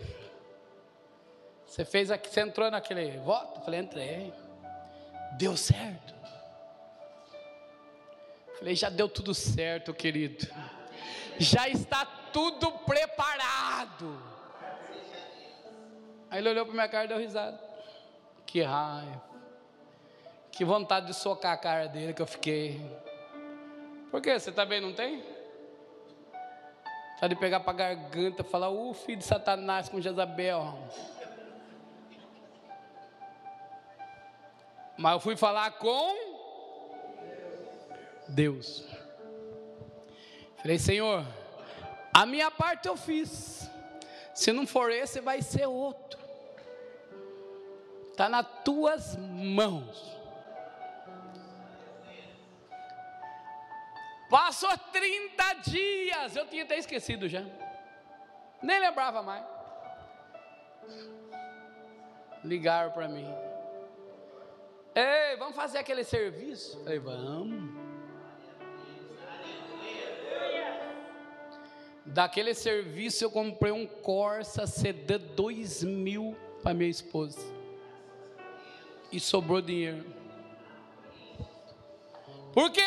Você 1.65 1.83
fez 1.83 2.09
aqui, 2.09 2.29
você 2.29 2.39
entrou 2.39 2.71
naquele 2.71 3.17
voto? 3.17 3.59
Eu 3.59 3.65
falei, 3.65 3.81
entrei. 3.81 4.44
Deu 5.37 5.57
certo. 5.57 6.13
Falei, 8.57 8.75
já 8.75 8.89
deu 8.89 9.09
tudo 9.09 9.33
certo, 9.33 9.93
querido. 9.93 10.47
Já 11.37 11.67
está 11.67 12.05
tudo 12.05 12.71
preparado. 12.79 14.17
Aí 16.29 16.39
ele 16.39 16.49
olhou 16.49 16.65
para 16.65 16.73
minha 16.73 16.87
cara 16.87 17.05
e 17.05 17.07
deu 17.07 17.17
risada. 17.17 17.59
Que 18.45 18.61
raiva. 18.61 19.23
Que 20.51 20.63
vontade 20.63 21.07
de 21.07 21.13
socar 21.13 21.51
a 21.51 21.57
cara 21.57 21.87
dele 21.87 22.13
que 22.13 22.21
eu 22.21 22.27
fiquei. 22.27 22.81
Por 24.09 24.21
quê? 24.21 24.39
Você 24.39 24.51
também 24.51 24.79
não 24.79 24.93
tem? 24.93 25.21
Só 27.19 27.27
de 27.27 27.35
pegar 27.35 27.59
para 27.59 27.71
a 27.71 27.75
garganta 27.75 28.41
e 28.41 28.45
falar, 28.45 28.69
o 28.69 28.93
filho 28.93 29.17
de 29.17 29.25
Satanás 29.25 29.89
com 29.89 29.99
Jezabel. 29.99 30.77
Mas 34.97 35.13
eu 35.13 35.19
fui 35.19 35.35
falar 35.35 35.71
com 35.71 36.15
Deus. 38.27 38.85
Falei, 40.57 40.79
Senhor, 40.79 41.25
a 42.13 42.25
minha 42.25 42.49
parte 42.49 42.87
eu 42.87 42.95
fiz. 42.95 43.69
Se 44.33 44.51
não 44.51 44.65
for 44.65 44.91
esse, 44.91 45.21
vai 45.21 45.41
ser 45.41 45.65
outro. 45.67 46.19
Está 48.11 48.29
nas 48.29 48.45
tuas 48.63 49.15
mãos. 49.17 50.15
Passou 54.29 54.75
30 54.91 55.53
dias, 55.69 56.35
eu 56.35 56.47
tinha 56.47 56.63
até 56.63 56.77
esquecido 56.77 57.29
já. 57.29 57.43
Nem 58.61 58.79
lembrava 58.79 59.21
mais. 59.21 59.45
Ligaram 62.43 62.91
para 62.91 63.07
mim. 63.07 63.27
Ei, 64.95 65.35
vamos 65.35 65.57
fazer 65.57 65.77
aquele 65.77 66.05
serviço? 66.05 66.79
falei, 66.79 66.99
vamos. 66.99 67.75
Daquele 72.05 72.53
serviço 72.53 73.25
eu 73.25 73.29
comprei 73.29 73.73
um 73.73 73.85
Corsa 73.85 74.65
CD 74.65 75.17
2000 75.17 76.37
para 76.63 76.73
minha 76.73 76.89
esposa. 76.89 77.41
E 79.11 79.19
sobrou 79.19 79.61
dinheiro. 79.61 80.05
Por 82.53 82.71
quê? 82.71 82.81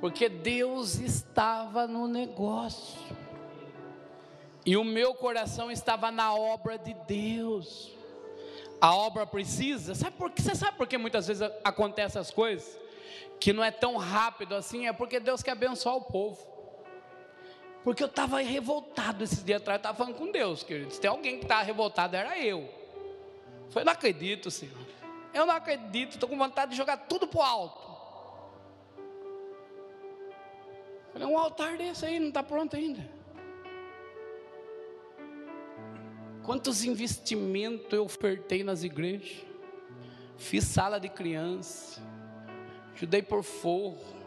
Porque 0.00 0.28
Deus 0.28 1.00
estava 1.00 1.88
no 1.88 2.06
negócio. 2.06 3.00
E 4.64 4.76
o 4.76 4.84
meu 4.84 5.14
coração 5.14 5.68
estava 5.68 6.12
na 6.12 6.32
obra 6.32 6.78
de 6.78 6.94
Deus. 6.94 7.99
A 8.80 8.94
obra 8.94 9.26
precisa, 9.26 9.94
sabe 9.94 10.16
por 10.16 10.30
que? 10.30 10.40
Você 10.40 10.54
sabe 10.54 10.76
por 10.76 10.86
que 10.86 10.96
muitas 10.96 11.26
vezes 11.26 11.48
acontecem 11.62 12.20
as 12.20 12.30
coisas? 12.30 12.78
Que 13.38 13.52
não 13.52 13.62
é 13.62 13.70
tão 13.70 13.96
rápido 13.96 14.54
assim, 14.54 14.86
é 14.86 14.92
porque 14.92 15.20
Deus 15.20 15.42
quer 15.42 15.52
abençoar 15.52 15.96
o 15.96 16.02
povo. 16.02 16.38
Porque 17.84 18.02
eu 18.02 18.06
estava 18.06 18.40
revoltado 18.40 19.24
esses 19.24 19.44
dias 19.44 19.60
atrás, 19.60 19.78
estava 19.78 19.96
falando 19.96 20.16
com 20.16 20.30
Deus, 20.30 20.62
querido. 20.62 20.92
Se 20.92 21.00
tem 21.00 21.10
alguém 21.10 21.38
que 21.38 21.44
estava 21.44 21.62
revoltado, 21.62 22.16
era 22.16 22.38
eu. 22.38 22.68
Foi, 23.70 23.84
não 23.84 23.92
acredito, 23.92 24.50
Senhor. 24.50 24.76
Eu 25.32 25.46
não 25.46 25.54
acredito, 25.54 26.12
estou 26.12 26.28
com 26.28 26.36
vontade 26.36 26.72
de 26.72 26.76
jogar 26.76 26.96
tudo 26.96 27.26
para 27.26 27.38
o 27.38 27.42
alto. 27.42 27.90
Falei, 31.12 31.26
um 31.26 31.38
altar 31.38 31.76
desse 31.76 32.04
aí 32.06 32.18
não 32.18 32.28
está 32.28 32.42
pronto 32.42 32.76
ainda. 32.76 33.19
Quantos 36.44 36.84
investimentos 36.84 37.92
eu 37.92 38.04
ofertei 38.04 38.64
nas 38.64 38.82
igrejas? 38.82 39.44
Fiz 40.36 40.64
sala 40.64 40.98
de 40.98 41.08
criança, 41.08 42.02
ajudei 42.94 43.22
por 43.22 43.42
forro 43.42 44.20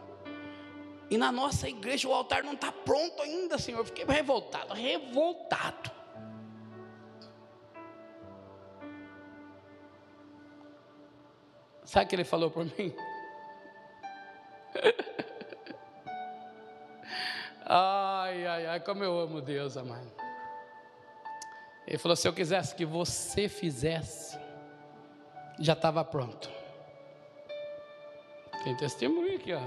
e 1.10 1.16
na 1.16 1.30
nossa 1.30 1.68
igreja 1.68 2.08
o 2.08 2.12
altar 2.12 2.42
não 2.42 2.54
está 2.54 2.72
pronto 2.72 3.22
ainda, 3.22 3.56
Senhor. 3.58 3.84
Fiquei 3.84 4.04
revoltado, 4.04 4.74
revoltado. 4.74 5.92
Sabe 11.84 12.06
o 12.06 12.08
que 12.08 12.16
ele 12.16 12.24
falou 12.24 12.50
por 12.50 12.64
mim? 12.64 12.92
ai, 17.66 18.46
ai, 18.46 18.66
ai, 18.66 18.80
como 18.80 19.04
eu 19.04 19.20
amo 19.20 19.40
Deus, 19.40 19.76
amado. 19.76 20.23
Ele 21.86 21.98
falou: 21.98 22.16
se 22.16 22.26
eu 22.26 22.32
quisesse 22.32 22.74
que 22.74 22.84
você 22.84 23.48
fizesse, 23.48 24.38
já 25.58 25.74
estava 25.74 26.04
pronto. 26.04 26.50
Tem 28.62 28.76
testemunho 28.76 29.36
aqui, 29.36 29.52
ó. 29.52 29.60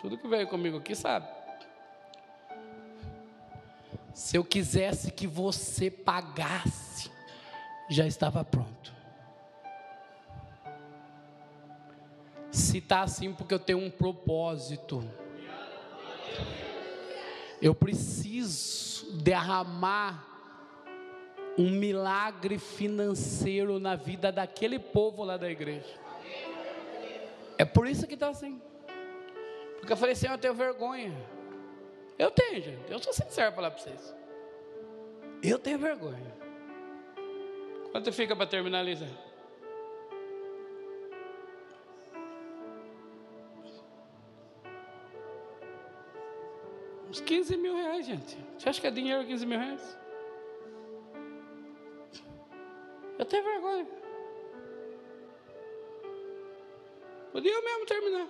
Tudo 0.00 0.18
que 0.18 0.26
veio 0.26 0.48
comigo 0.48 0.78
aqui 0.78 0.94
sabe. 0.94 1.28
Se 4.12 4.36
eu 4.36 4.44
quisesse 4.44 5.12
que 5.12 5.26
você 5.26 5.90
pagasse, 5.90 7.10
já 7.88 8.06
estava 8.06 8.44
pronto. 8.44 8.92
Se 12.50 12.78
está 12.78 13.02
assim, 13.02 13.32
porque 13.32 13.54
eu 13.54 13.58
tenho 13.58 13.78
um 13.78 13.90
propósito. 13.90 15.08
Eu 17.62 17.74
preciso 17.74 19.12
derramar 19.18 20.29
um 21.58 21.70
milagre 21.70 22.58
financeiro 22.58 23.78
na 23.78 23.96
vida 23.96 24.30
daquele 24.32 24.78
povo 24.78 25.24
lá 25.24 25.36
da 25.36 25.50
igreja. 25.50 25.98
É 27.58 27.64
por 27.64 27.86
isso 27.86 28.06
que 28.06 28.14
está 28.14 28.28
assim. 28.28 28.60
Porque 29.78 29.92
eu 29.92 29.96
falei, 29.96 30.14
Senhor, 30.14 30.34
eu 30.34 30.38
tenho 30.38 30.54
vergonha. 30.54 31.14
Eu 32.18 32.30
tenho, 32.30 32.62
gente. 32.62 32.90
Eu 32.90 32.98
sou 32.98 33.12
sincero 33.12 33.54
falar 33.54 33.70
para 33.70 33.80
vocês. 33.80 34.14
Eu 35.42 35.58
tenho 35.58 35.78
vergonha. 35.78 36.34
Quanto 37.90 38.12
fica 38.12 38.36
para 38.36 38.46
terminar, 38.46 38.82
Lisa? 38.82 39.08
Uns 47.08 47.20
15 47.20 47.56
mil 47.56 47.74
reais, 47.74 48.06
gente. 48.06 48.38
Você 48.56 48.68
acha 48.68 48.80
que 48.80 48.86
é 48.86 48.90
dinheiro 48.90 49.26
15 49.26 49.44
mil 49.44 49.58
reais? 49.58 49.98
Tenho 53.30 53.44
vergonha. 53.44 53.86
Podia 57.32 57.52
eu 57.52 57.64
mesmo 57.64 57.86
terminar. 57.86 58.28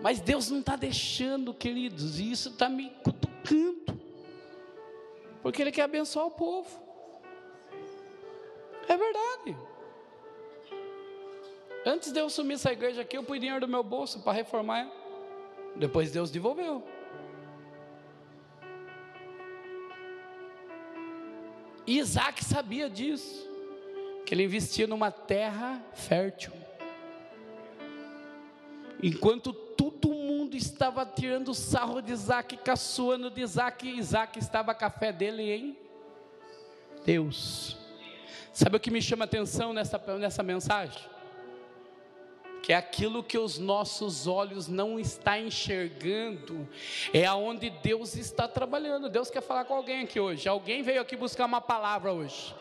Mas 0.00 0.20
Deus 0.20 0.50
não 0.50 0.58
está 0.58 0.74
deixando, 0.74 1.54
queridos, 1.54 2.18
e 2.18 2.30
isso 2.30 2.50
está 2.50 2.68
me 2.68 2.90
cutucando, 3.02 3.98
porque 5.40 5.62
Ele 5.62 5.72
quer 5.72 5.82
abençoar 5.82 6.26
o 6.26 6.30
povo. 6.30 6.68
É 8.88 8.96
verdade. 8.96 9.56
Antes 11.86 12.12
de 12.12 12.18
eu 12.18 12.26
assumir 12.26 12.54
essa 12.54 12.72
igreja 12.72 13.02
aqui, 13.02 13.16
eu 13.16 13.22
pus 13.22 13.38
dinheiro 13.38 13.60
do 13.60 13.68
meu 13.68 13.82
bolso 13.82 14.20
para 14.20 14.32
reformar. 14.32 14.90
Depois 15.76 16.10
Deus 16.10 16.30
devolveu. 16.30 16.82
E 21.86 21.98
Isaac 21.98 22.44
sabia 22.44 22.90
disso, 22.90 23.48
que 24.24 24.34
ele 24.34 24.42
investia 24.42 24.86
numa 24.86 25.10
terra 25.10 25.80
fértil. 25.94 26.52
Enquanto 29.02 29.52
todo 29.52 30.08
mundo 30.08 30.56
estava 30.56 31.06
tirando 31.06 31.54
sarro 31.54 32.00
de 32.00 32.12
Isaac, 32.12 32.56
caçoando 32.56 33.30
de 33.30 33.42
Isaac, 33.42 33.88
Isaac 33.88 34.38
estava 34.38 34.74
com 34.74 34.84
a 34.84 34.90
fé 34.90 35.12
dele 35.12 35.42
em 35.42 35.76
Deus. 37.04 37.76
Sabe 38.52 38.76
o 38.78 38.80
que 38.80 38.90
me 38.90 39.02
chama 39.02 39.24
a 39.24 39.26
atenção 39.26 39.72
nessa, 39.72 39.98
nessa 40.18 40.42
mensagem? 40.42 41.16
que 42.66 42.72
é 42.72 42.76
aquilo 42.76 43.22
que 43.22 43.38
os 43.38 43.58
nossos 43.58 44.26
olhos 44.26 44.66
não 44.66 44.98
está 44.98 45.38
enxergando, 45.38 46.68
é 47.12 47.24
aonde 47.24 47.70
Deus 47.86 48.16
está 48.16 48.48
trabalhando. 48.48 49.08
Deus 49.08 49.30
quer 49.30 49.40
falar 49.40 49.64
com 49.64 49.74
alguém 49.74 50.02
aqui 50.02 50.18
hoje. 50.18 50.48
Alguém 50.48 50.82
veio 50.82 51.00
aqui 51.00 51.14
buscar 51.14 51.44
uma 51.44 51.60
palavra 51.60 52.12
hoje. 52.12 52.52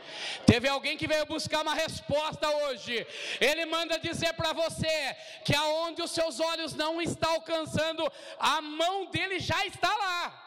Teve 0.46 0.68
alguém 0.68 0.96
que 0.96 1.08
veio 1.08 1.26
buscar 1.26 1.64
uma 1.64 1.74
resposta 1.74 2.48
hoje. 2.48 3.08
Ele 3.42 3.66
manda 3.66 3.98
dizer 3.98 4.34
para 4.34 4.54
você 4.54 5.16
que 5.44 5.56
aonde 5.56 6.04
os 6.04 6.12
seus 6.12 6.40
olhos 6.40 6.76
não 6.76 7.02
estão 7.02 7.32
alcançando, 7.32 8.04
a 8.38 8.62
mão 8.62 9.08
dele 9.08 9.40
já 9.40 9.66
está 9.66 9.90
lá. 9.90 10.42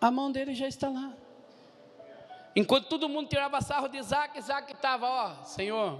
a 0.00 0.10
mão 0.10 0.32
dele 0.32 0.54
já 0.54 0.66
está 0.66 0.88
lá. 0.88 1.12
Enquanto 2.60 2.88
todo 2.88 3.08
mundo 3.08 3.26
tirava 3.26 3.62
sarro 3.62 3.88
de 3.88 3.96
Isaac, 3.96 4.38
Isaac 4.38 4.70
estava, 4.70 5.08
ó, 5.08 5.44
Senhor, 5.44 5.98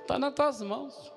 está 0.00 0.18
nas 0.18 0.34
tuas 0.34 0.60
mãos. 0.60 1.12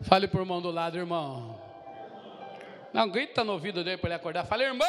Fale 0.00 0.28
por 0.28 0.42
mão 0.46 0.62
do 0.62 0.70
lado, 0.70 0.96
irmão. 0.96 1.60
Não, 2.90 3.06
grita 3.06 3.44
no 3.44 3.52
ouvido 3.52 3.84
dele 3.84 3.98
para 3.98 4.08
ele 4.08 4.14
acordar. 4.14 4.46
Fale, 4.46 4.64
irmão. 4.64 4.88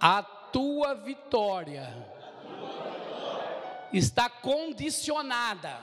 A 0.00 0.24
tua 0.24 0.96
vitória 0.96 2.04
está 3.92 4.28
condicionada 4.28 5.78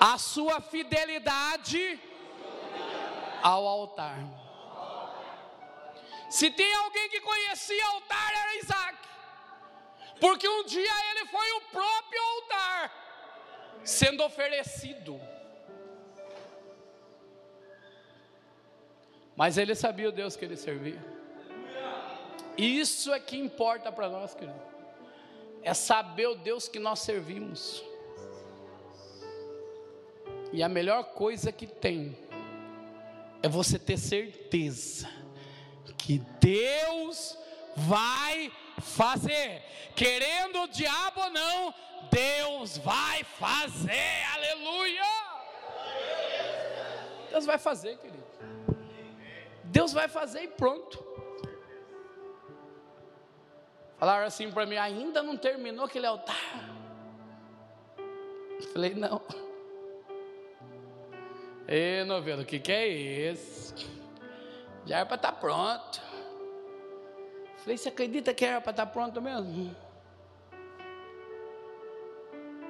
a 0.00 0.16
sua 0.16 0.62
fidelidade 0.62 2.05
ao 3.42 3.66
altar. 3.66 4.18
Se 6.28 6.50
tem 6.50 6.74
alguém 6.74 7.08
que 7.08 7.20
conhecia 7.20 7.86
altar, 7.86 8.32
era 8.32 8.56
Isaac, 8.56 8.98
porque 10.20 10.48
um 10.48 10.64
dia 10.64 11.10
ele 11.10 11.26
foi 11.26 11.52
o 11.52 11.60
próprio 11.72 12.22
altar 12.22 12.92
sendo 13.84 14.24
oferecido. 14.24 15.20
Mas 19.36 19.58
ele 19.58 19.74
sabia 19.74 20.08
o 20.08 20.12
Deus 20.12 20.34
que 20.34 20.44
ele 20.44 20.56
servia. 20.56 21.04
Isso 22.56 23.12
é 23.12 23.20
que 23.20 23.36
importa 23.36 23.92
para 23.92 24.08
nós, 24.08 24.34
querido. 24.34 24.58
É 25.62 25.74
saber 25.74 26.26
o 26.28 26.34
Deus 26.34 26.68
que 26.68 26.78
nós 26.78 27.00
servimos. 27.00 27.84
E 30.52 30.62
a 30.62 30.68
melhor 30.68 31.04
coisa 31.12 31.52
que 31.52 31.66
tem 31.66 32.16
é 33.46 33.48
você 33.48 33.78
ter 33.78 33.96
certeza 33.96 35.08
que 35.96 36.18
Deus 36.40 37.38
vai 37.76 38.52
fazer, 38.78 39.62
querendo 39.94 40.62
o 40.62 40.66
diabo 40.66 41.20
ou 41.20 41.30
não, 41.30 41.74
Deus 42.10 42.76
vai 42.78 43.22
fazer, 43.22 44.24
aleluia. 44.34 45.02
Deus 47.30 47.46
vai 47.46 47.56
fazer, 47.56 47.96
querido. 47.98 48.26
Deus 49.64 49.92
vai 49.92 50.08
fazer 50.08 50.42
e 50.42 50.48
pronto. 50.48 51.04
Falaram 53.96 54.26
assim 54.26 54.50
para 54.50 54.66
mim: 54.66 54.76
ainda 54.76 55.22
não 55.22 55.36
terminou 55.36 55.84
aquele 55.84 56.06
altar. 56.06 56.36
Falei: 58.72 58.94
não. 58.94 59.45
Ê, 61.68 62.04
novelo, 62.04 62.42
o 62.42 62.44
que, 62.44 62.60
que 62.60 62.70
é 62.70 62.88
esse? 62.88 63.74
Já 64.84 64.98
era 64.98 65.06
para 65.06 65.16
estar 65.16 65.32
tá 65.32 65.38
pronto. 65.38 66.00
Falei: 67.58 67.76
você 67.76 67.88
acredita 67.88 68.32
que 68.32 68.44
era 68.44 68.60
para 68.60 68.70
estar 68.70 68.86
tá 68.86 68.92
pronto 68.92 69.20
mesmo? 69.20 69.74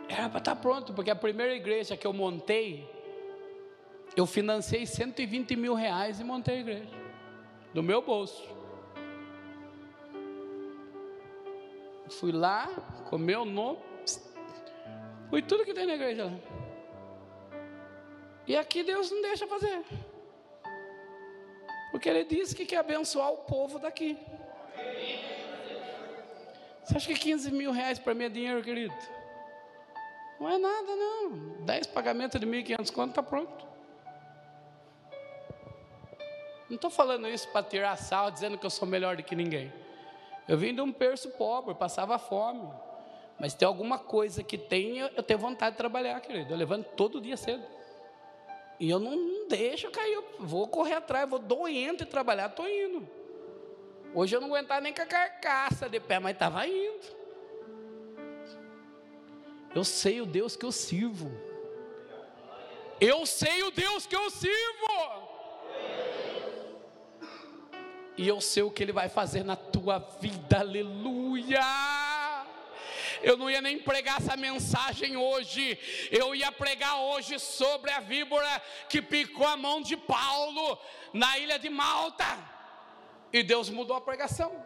Era 0.09 0.31
para 0.31 0.39
estar 0.39 0.55
tá 0.55 0.57
pronto, 0.57 0.95
porque 0.95 1.11
a 1.11 1.17
primeira 1.17 1.55
igreja 1.55 1.95
que 1.95 2.07
eu 2.07 2.13
montei, 2.13 2.89
eu 4.17 4.25
financei 4.25 4.87
120 4.87 5.57
mil 5.57 5.75
reais 5.75 6.19
e 6.19 6.25
montei 6.25 6.57
a 6.57 6.61
igreja, 6.61 6.95
do 7.75 7.83
meu 7.83 8.01
bolso. 8.01 8.43
Fui 12.09 12.33
lá, 12.33 12.67
comeu 13.11 13.45
nome, 13.45 13.79
fui 15.29 15.43
tudo 15.43 15.67
que 15.67 15.75
tem 15.75 15.85
na 15.85 15.97
igreja 15.97 16.25
lá. 16.25 16.66
E 18.47 18.57
aqui 18.57 18.83
Deus 18.83 19.11
não 19.11 19.23
deixa 19.23 19.47
fazer. 19.47 19.85
Porque 21.91 22.09
Ele 22.09 22.25
disse 22.25 22.55
que 22.55 22.67
quer 22.67 22.79
abençoar 22.79 23.33
o 23.33 23.39
povo 23.39 23.79
daqui. 23.79 24.19
Você 26.85 26.97
acha 26.97 27.07
que 27.09 27.19
15 27.19 27.51
mil 27.51 27.73
reais 27.73 27.99
para 27.99 28.15
mim 28.15 28.25
é 28.25 28.29
dinheiro, 28.29 28.63
querido? 28.63 28.95
Não 30.39 30.49
é 30.49 30.59
nada, 30.59 30.95
não. 30.95 31.31
10 31.65 31.89
pagamentos 31.89 32.39
de 32.39 32.47
1.500 32.47 32.93
conto 32.93 33.11
está 33.11 33.23
pronto. 33.23 33.67
Não 36.69 36.77
estou 36.77 36.91
falando 36.91 37.29
isso 37.29 37.49
para 37.49 37.65
tirar 37.65 37.97
sal, 37.97 38.31
dizendo 38.31 38.59
que 38.59 38.67
eu 38.67 38.71
sou 38.71 38.87
melhor 38.87 39.17
do 39.17 39.23
que 39.23 39.35
ninguém. 39.35 39.73
Eu 40.47 40.57
vim 40.57 40.75
de 40.75 40.81
um 40.81 40.93
berço 40.93 41.31
pobre, 41.31 41.75
passava 41.75 42.19
fome. 42.19 42.69
Mas 43.39 43.55
tem 43.55 43.67
alguma 43.67 43.99
coisa 43.99 44.43
que 44.43 44.57
tem, 44.57 44.99
eu 44.99 45.23
tenho 45.23 45.39
vontade 45.39 45.73
de 45.73 45.79
trabalhar, 45.79 46.21
querido. 46.21 46.53
Eu 46.53 46.57
levanto 46.57 46.87
todo 46.97 47.21
dia 47.21 47.37
cedo. 47.37 47.76
E 48.79 48.91
eu 48.91 48.99
não, 48.99 49.17
não 49.17 49.49
deixo 49.49 49.91
cair, 49.91 50.13
eu 50.13 50.25
vou 50.39 50.69
correr 50.69 50.95
atrás, 50.95 51.29
vou 51.29 51.39
doendo 51.39 52.03
e 52.03 52.07
trabalhar, 52.07 52.47
estou 52.47 52.69
indo. 52.69 53.09
Hoje 54.15 54.37
eu 54.37 54.41
não 54.41 54.49
aguentava 54.49 54.81
nem 54.81 54.93
com 54.93 55.03
a 55.03 55.07
carcaça 55.07 55.89
de 55.89 56.01
pé, 56.01 56.19
mas 56.19 56.33
estava 56.33 56.67
indo. 56.67 57.17
Eu 59.75 59.85
sei 59.85 60.21
o 60.21 60.27
Deus 60.27 60.57
que 60.57 60.65
eu 60.65 60.73
sirvo. 60.73 61.31
Eu 63.01 63.27
sei 63.27 63.63
o 63.63 63.71
Deus 63.71 64.07
que 64.07 64.17
eu 64.17 64.31
sirvo 64.31 65.27
e 68.17 68.27
eu 68.27 68.41
sei 68.41 68.63
o 68.63 68.71
que 68.71 68.83
Ele 68.83 68.93
vai 68.93 69.09
fazer 69.09 69.45
na 69.45 69.57
tua 69.57 69.99
vida, 69.99 70.61
aleluia. 70.61 71.61
Eu 73.23 73.37
não 73.37 73.51
ia 73.51 73.61
nem 73.61 73.79
pregar 73.79 74.19
essa 74.19 74.37
mensagem 74.37 75.17
hoje, 75.17 75.79
eu 76.11 76.35
ia 76.35 76.51
pregar 76.53 77.01
hoje 77.01 77.39
sobre 77.39 77.91
a 77.91 78.01
víbora 78.01 78.63
que 78.89 79.01
picou 79.01 79.47
a 79.47 79.57
mão 79.57 79.81
de 79.81 79.97
Paulo 79.97 80.79
na 81.13 81.39
ilha 81.39 81.59
de 81.59 81.71
Malta, 81.71 82.27
e 83.33 83.43
Deus 83.43 83.69
mudou 83.69 83.97
a 83.97 84.01
pregação. 84.01 84.65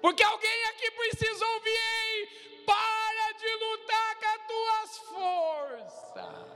Porque 0.00 0.22
alguém 0.22 0.64
aqui 0.66 0.90
precisa 0.90 1.46
ouvir, 1.46 2.62
para 2.66 3.32
de 3.32 3.54
lutar 3.64 4.16
com 4.16 4.26
as 4.26 4.46
tuas 4.46 4.98
forças. 5.08 6.53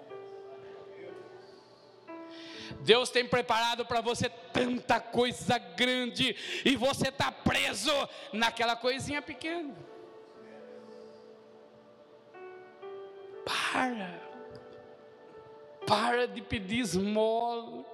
Deus 2.88 3.10
tem 3.10 3.26
preparado 3.26 3.84
para 3.84 4.00
você 4.00 4.30
tanta 4.30 4.98
coisa 4.98 5.58
grande 5.58 6.34
e 6.64 6.74
você 6.74 7.08
está 7.08 7.30
preso 7.30 7.92
naquela 8.32 8.74
coisinha 8.74 9.20
pequena. 9.20 9.76
Para, 13.44 14.22
para 15.86 16.28
de 16.28 16.40
pedir 16.40 16.78
esmola, 16.78 17.84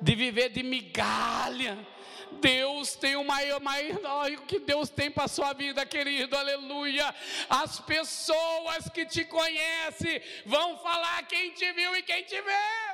de 0.00 0.14
viver 0.14 0.50
de 0.50 0.62
migalha. 0.62 1.76
Deus 2.40 2.94
tem 2.94 3.16
o 3.16 3.24
maior, 3.24 3.60
maior 3.60 4.30
o 4.30 4.42
que 4.42 4.60
Deus 4.60 4.88
tem 4.88 5.10
para 5.10 5.24
a 5.24 5.28
sua 5.28 5.52
vida, 5.52 5.84
querido, 5.84 6.36
aleluia. 6.36 7.12
As 7.50 7.80
pessoas 7.80 8.88
que 8.88 9.04
te 9.04 9.24
conhecem 9.24 10.22
vão 10.46 10.78
falar 10.78 11.26
quem 11.26 11.50
te 11.50 11.72
viu 11.72 11.96
e 11.96 12.02
quem 12.04 12.22
te 12.22 12.40
vê. 12.40 12.87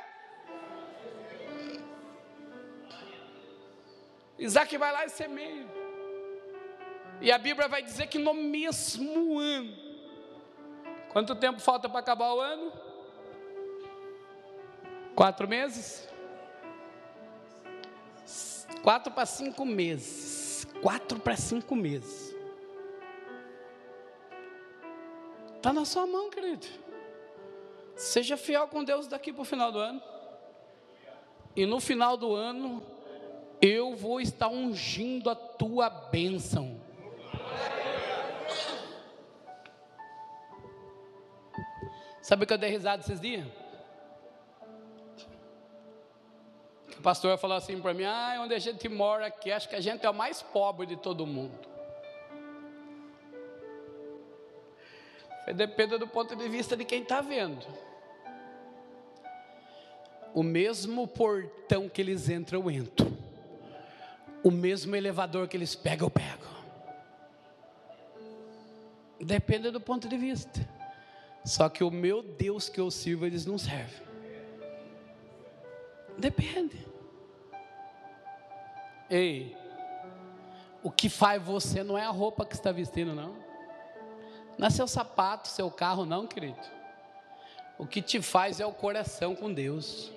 Isaac 4.37 4.77
vai 4.77 4.91
lá 4.91 5.05
e 5.05 5.09
semeia. 5.09 5.65
E 7.21 7.31
a 7.31 7.37
Bíblia 7.37 7.67
vai 7.67 7.81
dizer 7.81 8.07
que 8.07 8.17
no 8.17 8.33
mesmo 8.33 9.39
ano. 9.39 9.73
Quanto 11.09 11.35
tempo 11.35 11.59
falta 11.61 11.87
para 11.87 11.99
acabar 11.99 12.33
o 12.33 12.41
ano? 12.41 12.73
Quatro 15.15 15.47
meses? 15.47 16.09
Quatro 18.83 19.13
para 19.13 19.25
cinco 19.25 19.65
meses. 19.65 20.67
Quatro 20.81 21.19
para 21.19 21.37
cinco 21.37 21.75
meses. 21.75 22.35
Está 25.55 25.71
na 25.71 25.85
sua 25.85 26.05
mão, 26.05 26.29
querido. 26.29 26.67
Seja 27.95 28.35
fiel 28.35 28.67
com 28.67 28.83
Deus 28.83 29.07
daqui 29.07 29.31
para 29.31 29.41
o 29.41 29.45
final 29.45 29.71
do 29.71 29.79
ano. 29.79 30.03
E 31.55 31.65
no 31.65 31.79
final 31.79 32.17
do 32.17 32.35
ano, 32.35 32.85
eu 33.61 33.95
vou 33.95 34.19
estar 34.19 34.47
ungindo 34.47 35.29
a 35.29 35.35
tua 35.35 35.89
bênção. 35.89 36.79
Sabe 42.21 42.43
o 42.43 42.47
que 42.47 42.53
eu 42.53 42.57
dei 42.57 42.69
risada 42.69 43.03
esses 43.03 43.19
dias? 43.19 43.45
O 46.97 47.01
pastor 47.01 47.37
falou 47.37 47.55
assim 47.55 47.79
para 47.79 47.93
mim: 47.93 48.03
Ah, 48.03 48.39
onde 48.41 48.53
a 48.55 48.59
gente 48.59 48.89
mora 48.89 49.27
aqui, 49.27 49.51
acho 49.51 49.69
que 49.69 49.75
a 49.75 49.81
gente 49.81 50.05
é 50.05 50.09
o 50.09 50.13
mais 50.13 50.41
pobre 50.41 50.87
de 50.87 50.95
todo 50.95 51.25
mundo. 51.27 51.75
Depende 55.55 55.99
do 55.99 56.07
ponto 56.07 56.35
de 56.35 56.49
vista 56.49 56.75
de 56.75 56.83
quem 56.83 57.03
está 57.03 57.21
vendo. 57.21 57.65
O 60.33 60.41
mesmo 60.41 61.07
portão 61.07 61.87
que 61.87 62.01
eles 62.01 62.27
entram, 62.27 62.61
eu 62.61 62.71
entro 62.71 63.24
o 64.45 64.51
mesmo 64.51 64.95
elevador 64.95 65.47
que 65.47 65.57
eles 65.57 65.73
pegam, 65.73 66.05
eu 66.05 66.11
pego. 66.11 66.45
Depende 69.19 69.71
do 69.71 69.81
ponto 69.81 70.07
de 70.07 70.15
vista. 70.15 70.69
Só 71.43 71.67
que 71.67 71.83
o 71.83 71.89
meu 71.89 72.21
Deus 72.21 72.69
que 72.69 72.79
eu 72.79 72.91
sirvo, 72.91 73.25
eles 73.25 73.43
não 73.43 73.57
servem. 73.57 74.05
Depende. 76.15 76.77
Ei, 79.09 79.57
o 80.83 80.91
que 80.91 81.09
faz 81.09 81.41
você 81.41 81.83
não 81.83 81.97
é 81.97 82.05
a 82.05 82.11
roupa 82.11 82.45
que 82.45 82.53
está 82.53 82.71
vestindo, 82.71 83.15
não. 83.15 83.35
Não 84.59 84.67
é 84.67 84.69
seu 84.69 84.87
sapato, 84.87 85.47
seu 85.47 85.71
carro, 85.71 86.05
não, 86.05 86.27
querido. 86.27 86.61
O 87.79 87.87
que 87.87 87.99
te 87.99 88.21
faz 88.21 88.59
é 88.59 88.65
o 88.65 88.71
coração 88.71 89.35
com 89.35 89.51
Deus. 89.51 90.11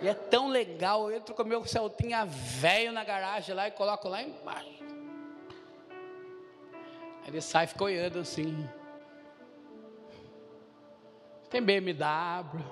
E 0.00 0.06
é 0.06 0.14
tão 0.14 0.48
legal, 0.48 1.10
eu 1.10 1.16
entro 1.16 1.34
com 1.34 1.42
meu 1.42 1.64
Celtinha 1.66 2.24
velho 2.24 2.92
na 2.92 3.02
garagem 3.02 3.54
lá 3.54 3.66
e 3.66 3.72
coloco 3.72 4.08
lá 4.08 4.22
embaixo. 4.22 4.84
Aí 7.22 7.28
ele 7.28 7.40
sai 7.40 7.64
e 7.64 7.68
fica 7.68 7.84
olhando 7.84 8.20
assim. 8.20 8.68
Tem 11.50 11.60
BMW. 11.60 12.64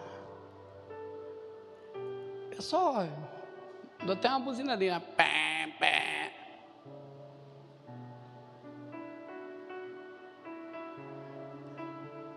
Eu 2.53 2.63
só 2.63 3.07
dou 4.05 4.15
até 4.15 4.29
uma 4.29 4.39
buzina 4.39 4.73
ali, 4.73 4.89
né? 4.89 5.03
pé, 5.17 5.75
pé. 5.79 6.33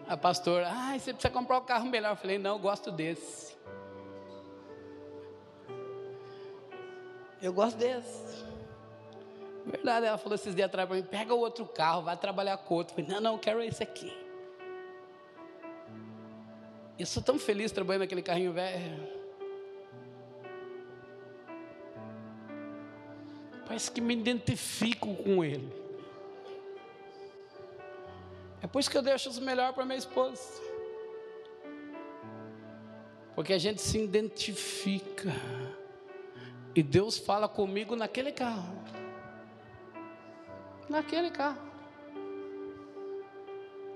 A 0.07 0.17
pastora, 0.17 0.67
ah, 0.67 0.97
você 0.97 1.13
precisa 1.13 1.31
comprar 1.31 1.59
um 1.59 1.63
carro 1.63 1.85
melhor. 1.85 2.13
Eu 2.13 2.15
falei, 2.15 2.39
não, 2.39 2.55
eu 2.55 2.59
gosto 2.59 2.91
desse. 2.91 3.58
Eu 7.41 7.53
gosto 7.53 7.77
desse. 7.77 8.43
Verdade, 9.65 10.07
ela 10.07 10.17
falou 10.17 10.35
esses 10.35 10.55
dias 10.55 10.65
atrás 10.67 10.87
para 10.87 10.97
mim: 10.97 11.03
pega 11.03 11.33
o 11.33 11.39
outro 11.39 11.65
carro, 11.65 12.01
vai 12.01 12.17
trabalhar 12.17 12.57
com 12.57 12.75
outro. 12.75 12.93
Eu 12.93 13.03
falei: 13.03 13.15
não, 13.15 13.21
não, 13.21 13.33
eu 13.33 13.39
quero 13.39 13.61
esse 13.61 13.83
aqui. 13.83 14.11
Eu 16.97 17.05
sou 17.05 17.23
tão 17.23 17.39
feliz 17.39 17.71
trabalhando 17.71 18.01
naquele 18.01 18.21
carrinho 18.21 18.51
velho. 18.51 19.19
Parece 23.65 23.91
que 23.91 24.01
me 24.01 24.13
identifico 24.13 25.15
com 25.15 25.43
ele. 25.43 25.71
É 28.61 28.67
por 28.67 28.79
isso 28.79 28.89
que 28.89 28.97
eu 28.97 29.01
deixo 29.01 29.29
o 29.29 29.41
melhor 29.41 29.71
para 29.73 29.85
minha 29.85 29.97
esposa. 29.97 30.61
Porque 33.35 33.53
a 33.53 33.57
gente 33.57 33.81
se 33.81 33.97
identifica. 33.97 35.33
E 36.75 36.83
Deus 36.83 37.17
fala 37.17 37.47
comigo 37.47 37.95
naquele 37.95 38.31
carro. 38.31 38.77
Naquele 40.87 41.31
carro. 41.31 41.69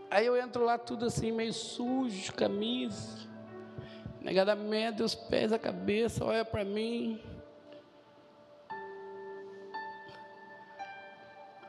Aí 0.10 0.26
eu 0.26 0.38
entro 0.38 0.64
lá 0.64 0.78
tudo 0.78 1.06
assim, 1.06 1.32
meio 1.32 1.54
sujo, 1.54 2.34
camisa. 2.34 3.28
Negada 4.22 4.56
medo, 4.56 5.04
os 5.04 5.16
pés, 5.16 5.52
a 5.52 5.60
cabeça, 5.60 6.24
olha 6.24 6.46
para 6.46 6.64
mim. 6.64 7.20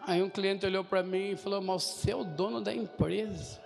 Aí 0.07 0.23
um 0.23 0.29
cliente 0.29 0.67
olhou 0.67 0.85
para 0.85 1.03
mim 1.03 1.31
e 1.31 1.37
falou: 1.37 1.63
Mas 1.63 1.83
você 1.83 2.11
é 2.11 2.17
o 2.17 2.25
dono 2.25 2.61
da 2.61 2.75
empresa. 2.75 3.61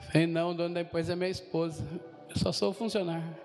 Falei: 0.00 0.26
Não, 0.26 0.50
o 0.50 0.54
dono 0.54 0.74
da 0.74 0.82
empresa 0.82 1.14
é 1.14 1.16
minha 1.16 1.30
esposa. 1.30 1.82
Eu 2.34 2.40
só 2.40 2.52
sou 2.52 2.72
funcionário. 2.72 3.36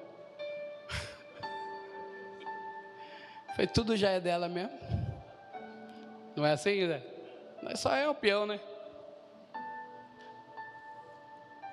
Falei: 3.49 3.67
Tudo 3.67 3.95
já 3.95 4.09
é 4.09 4.19
dela 4.19 4.47
mesmo. 4.49 4.77
Não 6.35 6.45
é 6.45 6.53
assim, 6.53 6.87
né? 6.87 7.03
Não 7.61 7.71
é 7.71 7.75
só 7.75 7.95
é 7.95 8.09
o 8.09 8.15
peão, 8.15 8.45
né? 8.45 8.59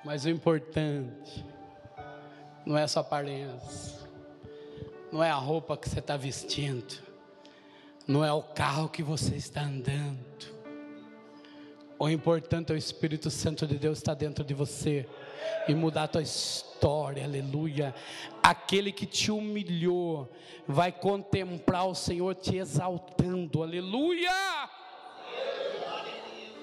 Mas 0.03 0.25
o 0.25 0.29
importante 0.29 1.43
não 2.65 2.77
é 2.77 2.87
só 2.87 2.99
aparência 2.99 3.95
não 5.15 5.23
é 5.23 5.29
a 5.29 5.35
roupa 5.35 5.77
que 5.77 5.87
você 5.87 5.99
está 5.99 6.17
vestindo, 6.17 7.01
não 8.05 8.23
é 8.23 8.33
o 8.33 8.43
carro 8.43 8.89
que 8.89 9.01
você 9.01 9.35
está 9.35 9.61
andando. 9.61 10.53
O 11.97 12.09
importante 12.09 12.73
é 12.73 12.75
o 12.75 12.77
Espírito 12.77 13.31
Santo 13.31 13.65
de 13.65 13.77
Deus 13.77 13.99
estar 13.99 14.13
dentro 14.13 14.43
de 14.43 14.53
você 14.53 15.07
e 15.67 15.75
mudar 15.75 16.03
a 16.03 16.07
tua 16.07 16.21
história, 16.21 17.23
aleluia. 17.23 17.93
Aquele 18.41 18.91
que 18.91 19.05
te 19.05 19.31
humilhou 19.31 20.29
vai 20.67 20.91
contemplar 20.91 21.87
o 21.87 21.95
Senhor 21.95 22.35
te 22.35 22.57
exaltando, 22.57 23.63
aleluia. 23.63 24.31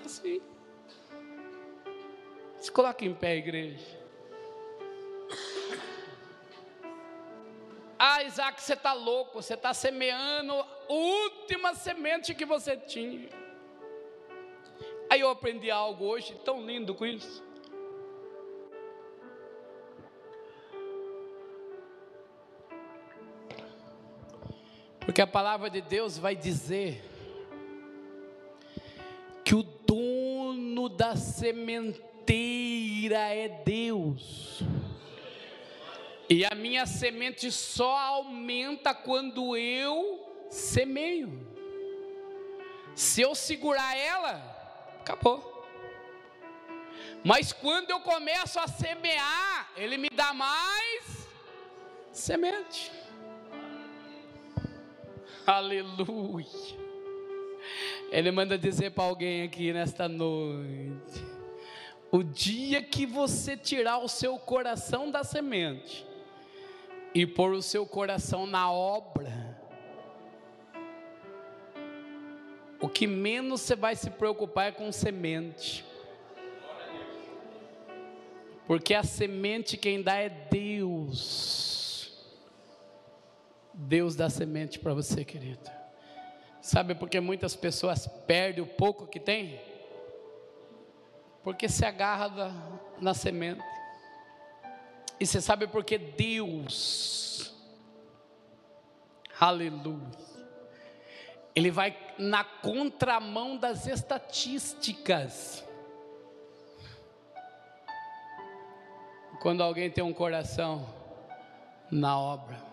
Assim. 0.05 0.41
Se 2.59 2.71
coloque 2.71 3.05
em 3.05 3.15
pé, 3.15 3.37
igreja. 3.37 4.03
Ah, 7.99 8.25
Isaac, 8.25 8.61
você 8.61 8.73
está 8.73 8.93
louco, 8.93 9.41
você 9.41 9.55
está 9.55 9.73
semeando 9.73 10.53
a 10.55 10.67
última 10.89 11.73
semente 11.73 12.35
que 12.35 12.45
você 12.45 12.77
tinha. 12.77 13.29
Aí 15.09 15.21
eu 15.21 15.31
aprendi 15.31 15.71
algo 15.71 16.07
hoje 16.07 16.35
tão 16.45 16.65
lindo 16.67 16.95
com 16.95 17.07
isso. 17.07 17.45
Porque 25.05 25.21
a 25.21 25.27
palavra 25.27 25.69
de 25.69 25.81
Deus 25.81 26.17
vai 26.17 26.37
dizer 26.37 27.03
que 29.45 29.55
o 29.55 29.63
dono 29.63 30.89
da 30.89 31.17
sementeira 31.17 33.19
é 33.35 33.49
Deus. 33.49 34.63
E 36.29 36.45
a 36.45 36.55
minha 36.55 36.87
semente 36.87 37.51
só 37.51 37.99
aumenta 37.99 38.95
quando 38.95 39.57
eu 39.57 40.47
semeio. 40.49 41.51
Se 42.95 43.21
eu 43.21 43.35
segurar 43.35 43.97
ela, 43.97 44.35
acabou. 45.01 45.51
Mas 47.25 47.53
quando 47.53 47.91
eu 47.91 48.01
começo 48.01 48.59
a 48.59 48.69
semear, 48.69 49.71
ele 49.77 49.99
me 49.99 50.09
dá 50.11 50.33
mais 50.33 51.29
semente. 52.13 53.02
Aleluia. 55.47 56.47
Ele 58.11 58.31
manda 58.31 58.57
dizer 58.59 58.91
para 58.91 59.05
alguém 59.05 59.43
aqui 59.43 59.73
nesta 59.73 60.09
noite: 60.09 61.25
o 62.11 62.23
dia 62.23 62.83
que 62.83 63.07
você 63.07 63.57
tirar 63.57 63.99
o 63.99 64.09
seu 64.09 64.39
coração 64.39 65.11
da 65.11 65.25
semente, 65.25 66.07
e 67.15 67.27
pôr 67.27 67.53
o 67.53 67.63
seu 67.63 67.85
coração 67.87 68.47
na 68.47 68.71
obra, 68.71 69.61
o 72.81 72.89
que 72.89 73.07
menos 73.07 73.61
você 73.61 73.77
vai 73.77 73.97
se 73.97 74.11
preocupar 74.11 74.69
é 74.69 74.73
com 74.73 74.91
semente. 74.93 75.85
Porque 78.67 78.95
a 78.95 79.03
semente 79.03 79.77
quem 79.77 80.01
dá 80.03 80.17
é 80.17 80.29
Deus. 80.29 81.72
Deus 83.93 84.17
dá 84.17 84.31
semente 84.31 84.79
para 84.79 84.95
você, 84.95 85.23
querido. 85.23 85.71
Sabe 86.63 86.95
por 86.95 87.11
que 87.11 87.21
muitas 87.21 87.55
pessoas 87.55 88.07
perdem 88.27 88.65
o 88.65 88.67
pouco 88.67 89.07
que 89.07 89.21
tem? 89.21 89.61
Porque 91.45 91.69
se 91.69 91.85
agarra 91.85 92.55
na 92.99 93.13
semente. 93.13 93.63
E 95.21 95.27
você 95.27 95.43
sabe 95.43 95.67
por 95.67 95.85
que 95.85 95.99
Deus, 95.99 97.55
aleluia, 99.39 100.09
Ele 101.55 101.71
vai 101.71 101.95
na 102.17 102.43
contramão 102.45 103.59
das 103.59 103.87
estatísticas. 103.87 105.63
Quando 109.43 109.63
alguém 109.63 109.91
tem 109.91 110.03
um 110.03 110.15
coração 110.15 110.89
na 111.91 112.19
obra, 112.19 112.72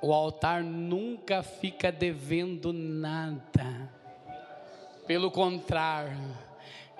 o 0.00 0.12
altar 0.12 0.62
nunca 0.62 1.42
fica 1.42 1.90
devendo 1.90 2.72
nada, 2.72 3.90
pelo 5.06 5.30
contrário, 5.30 6.18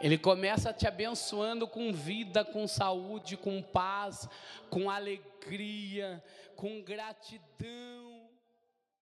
ele 0.01 0.17
começa 0.17 0.73
te 0.73 0.87
abençoando 0.87 1.67
com 1.67 1.93
vida, 1.93 2.45
com 2.45 2.67
saúde, 2.67 3.37
com 3.37 3.61
paz, 3.61 4.29
com 4.71 4.89
alegria, 4.89 6.23
com 6.55 6.81
gratidão. 6.83 8.08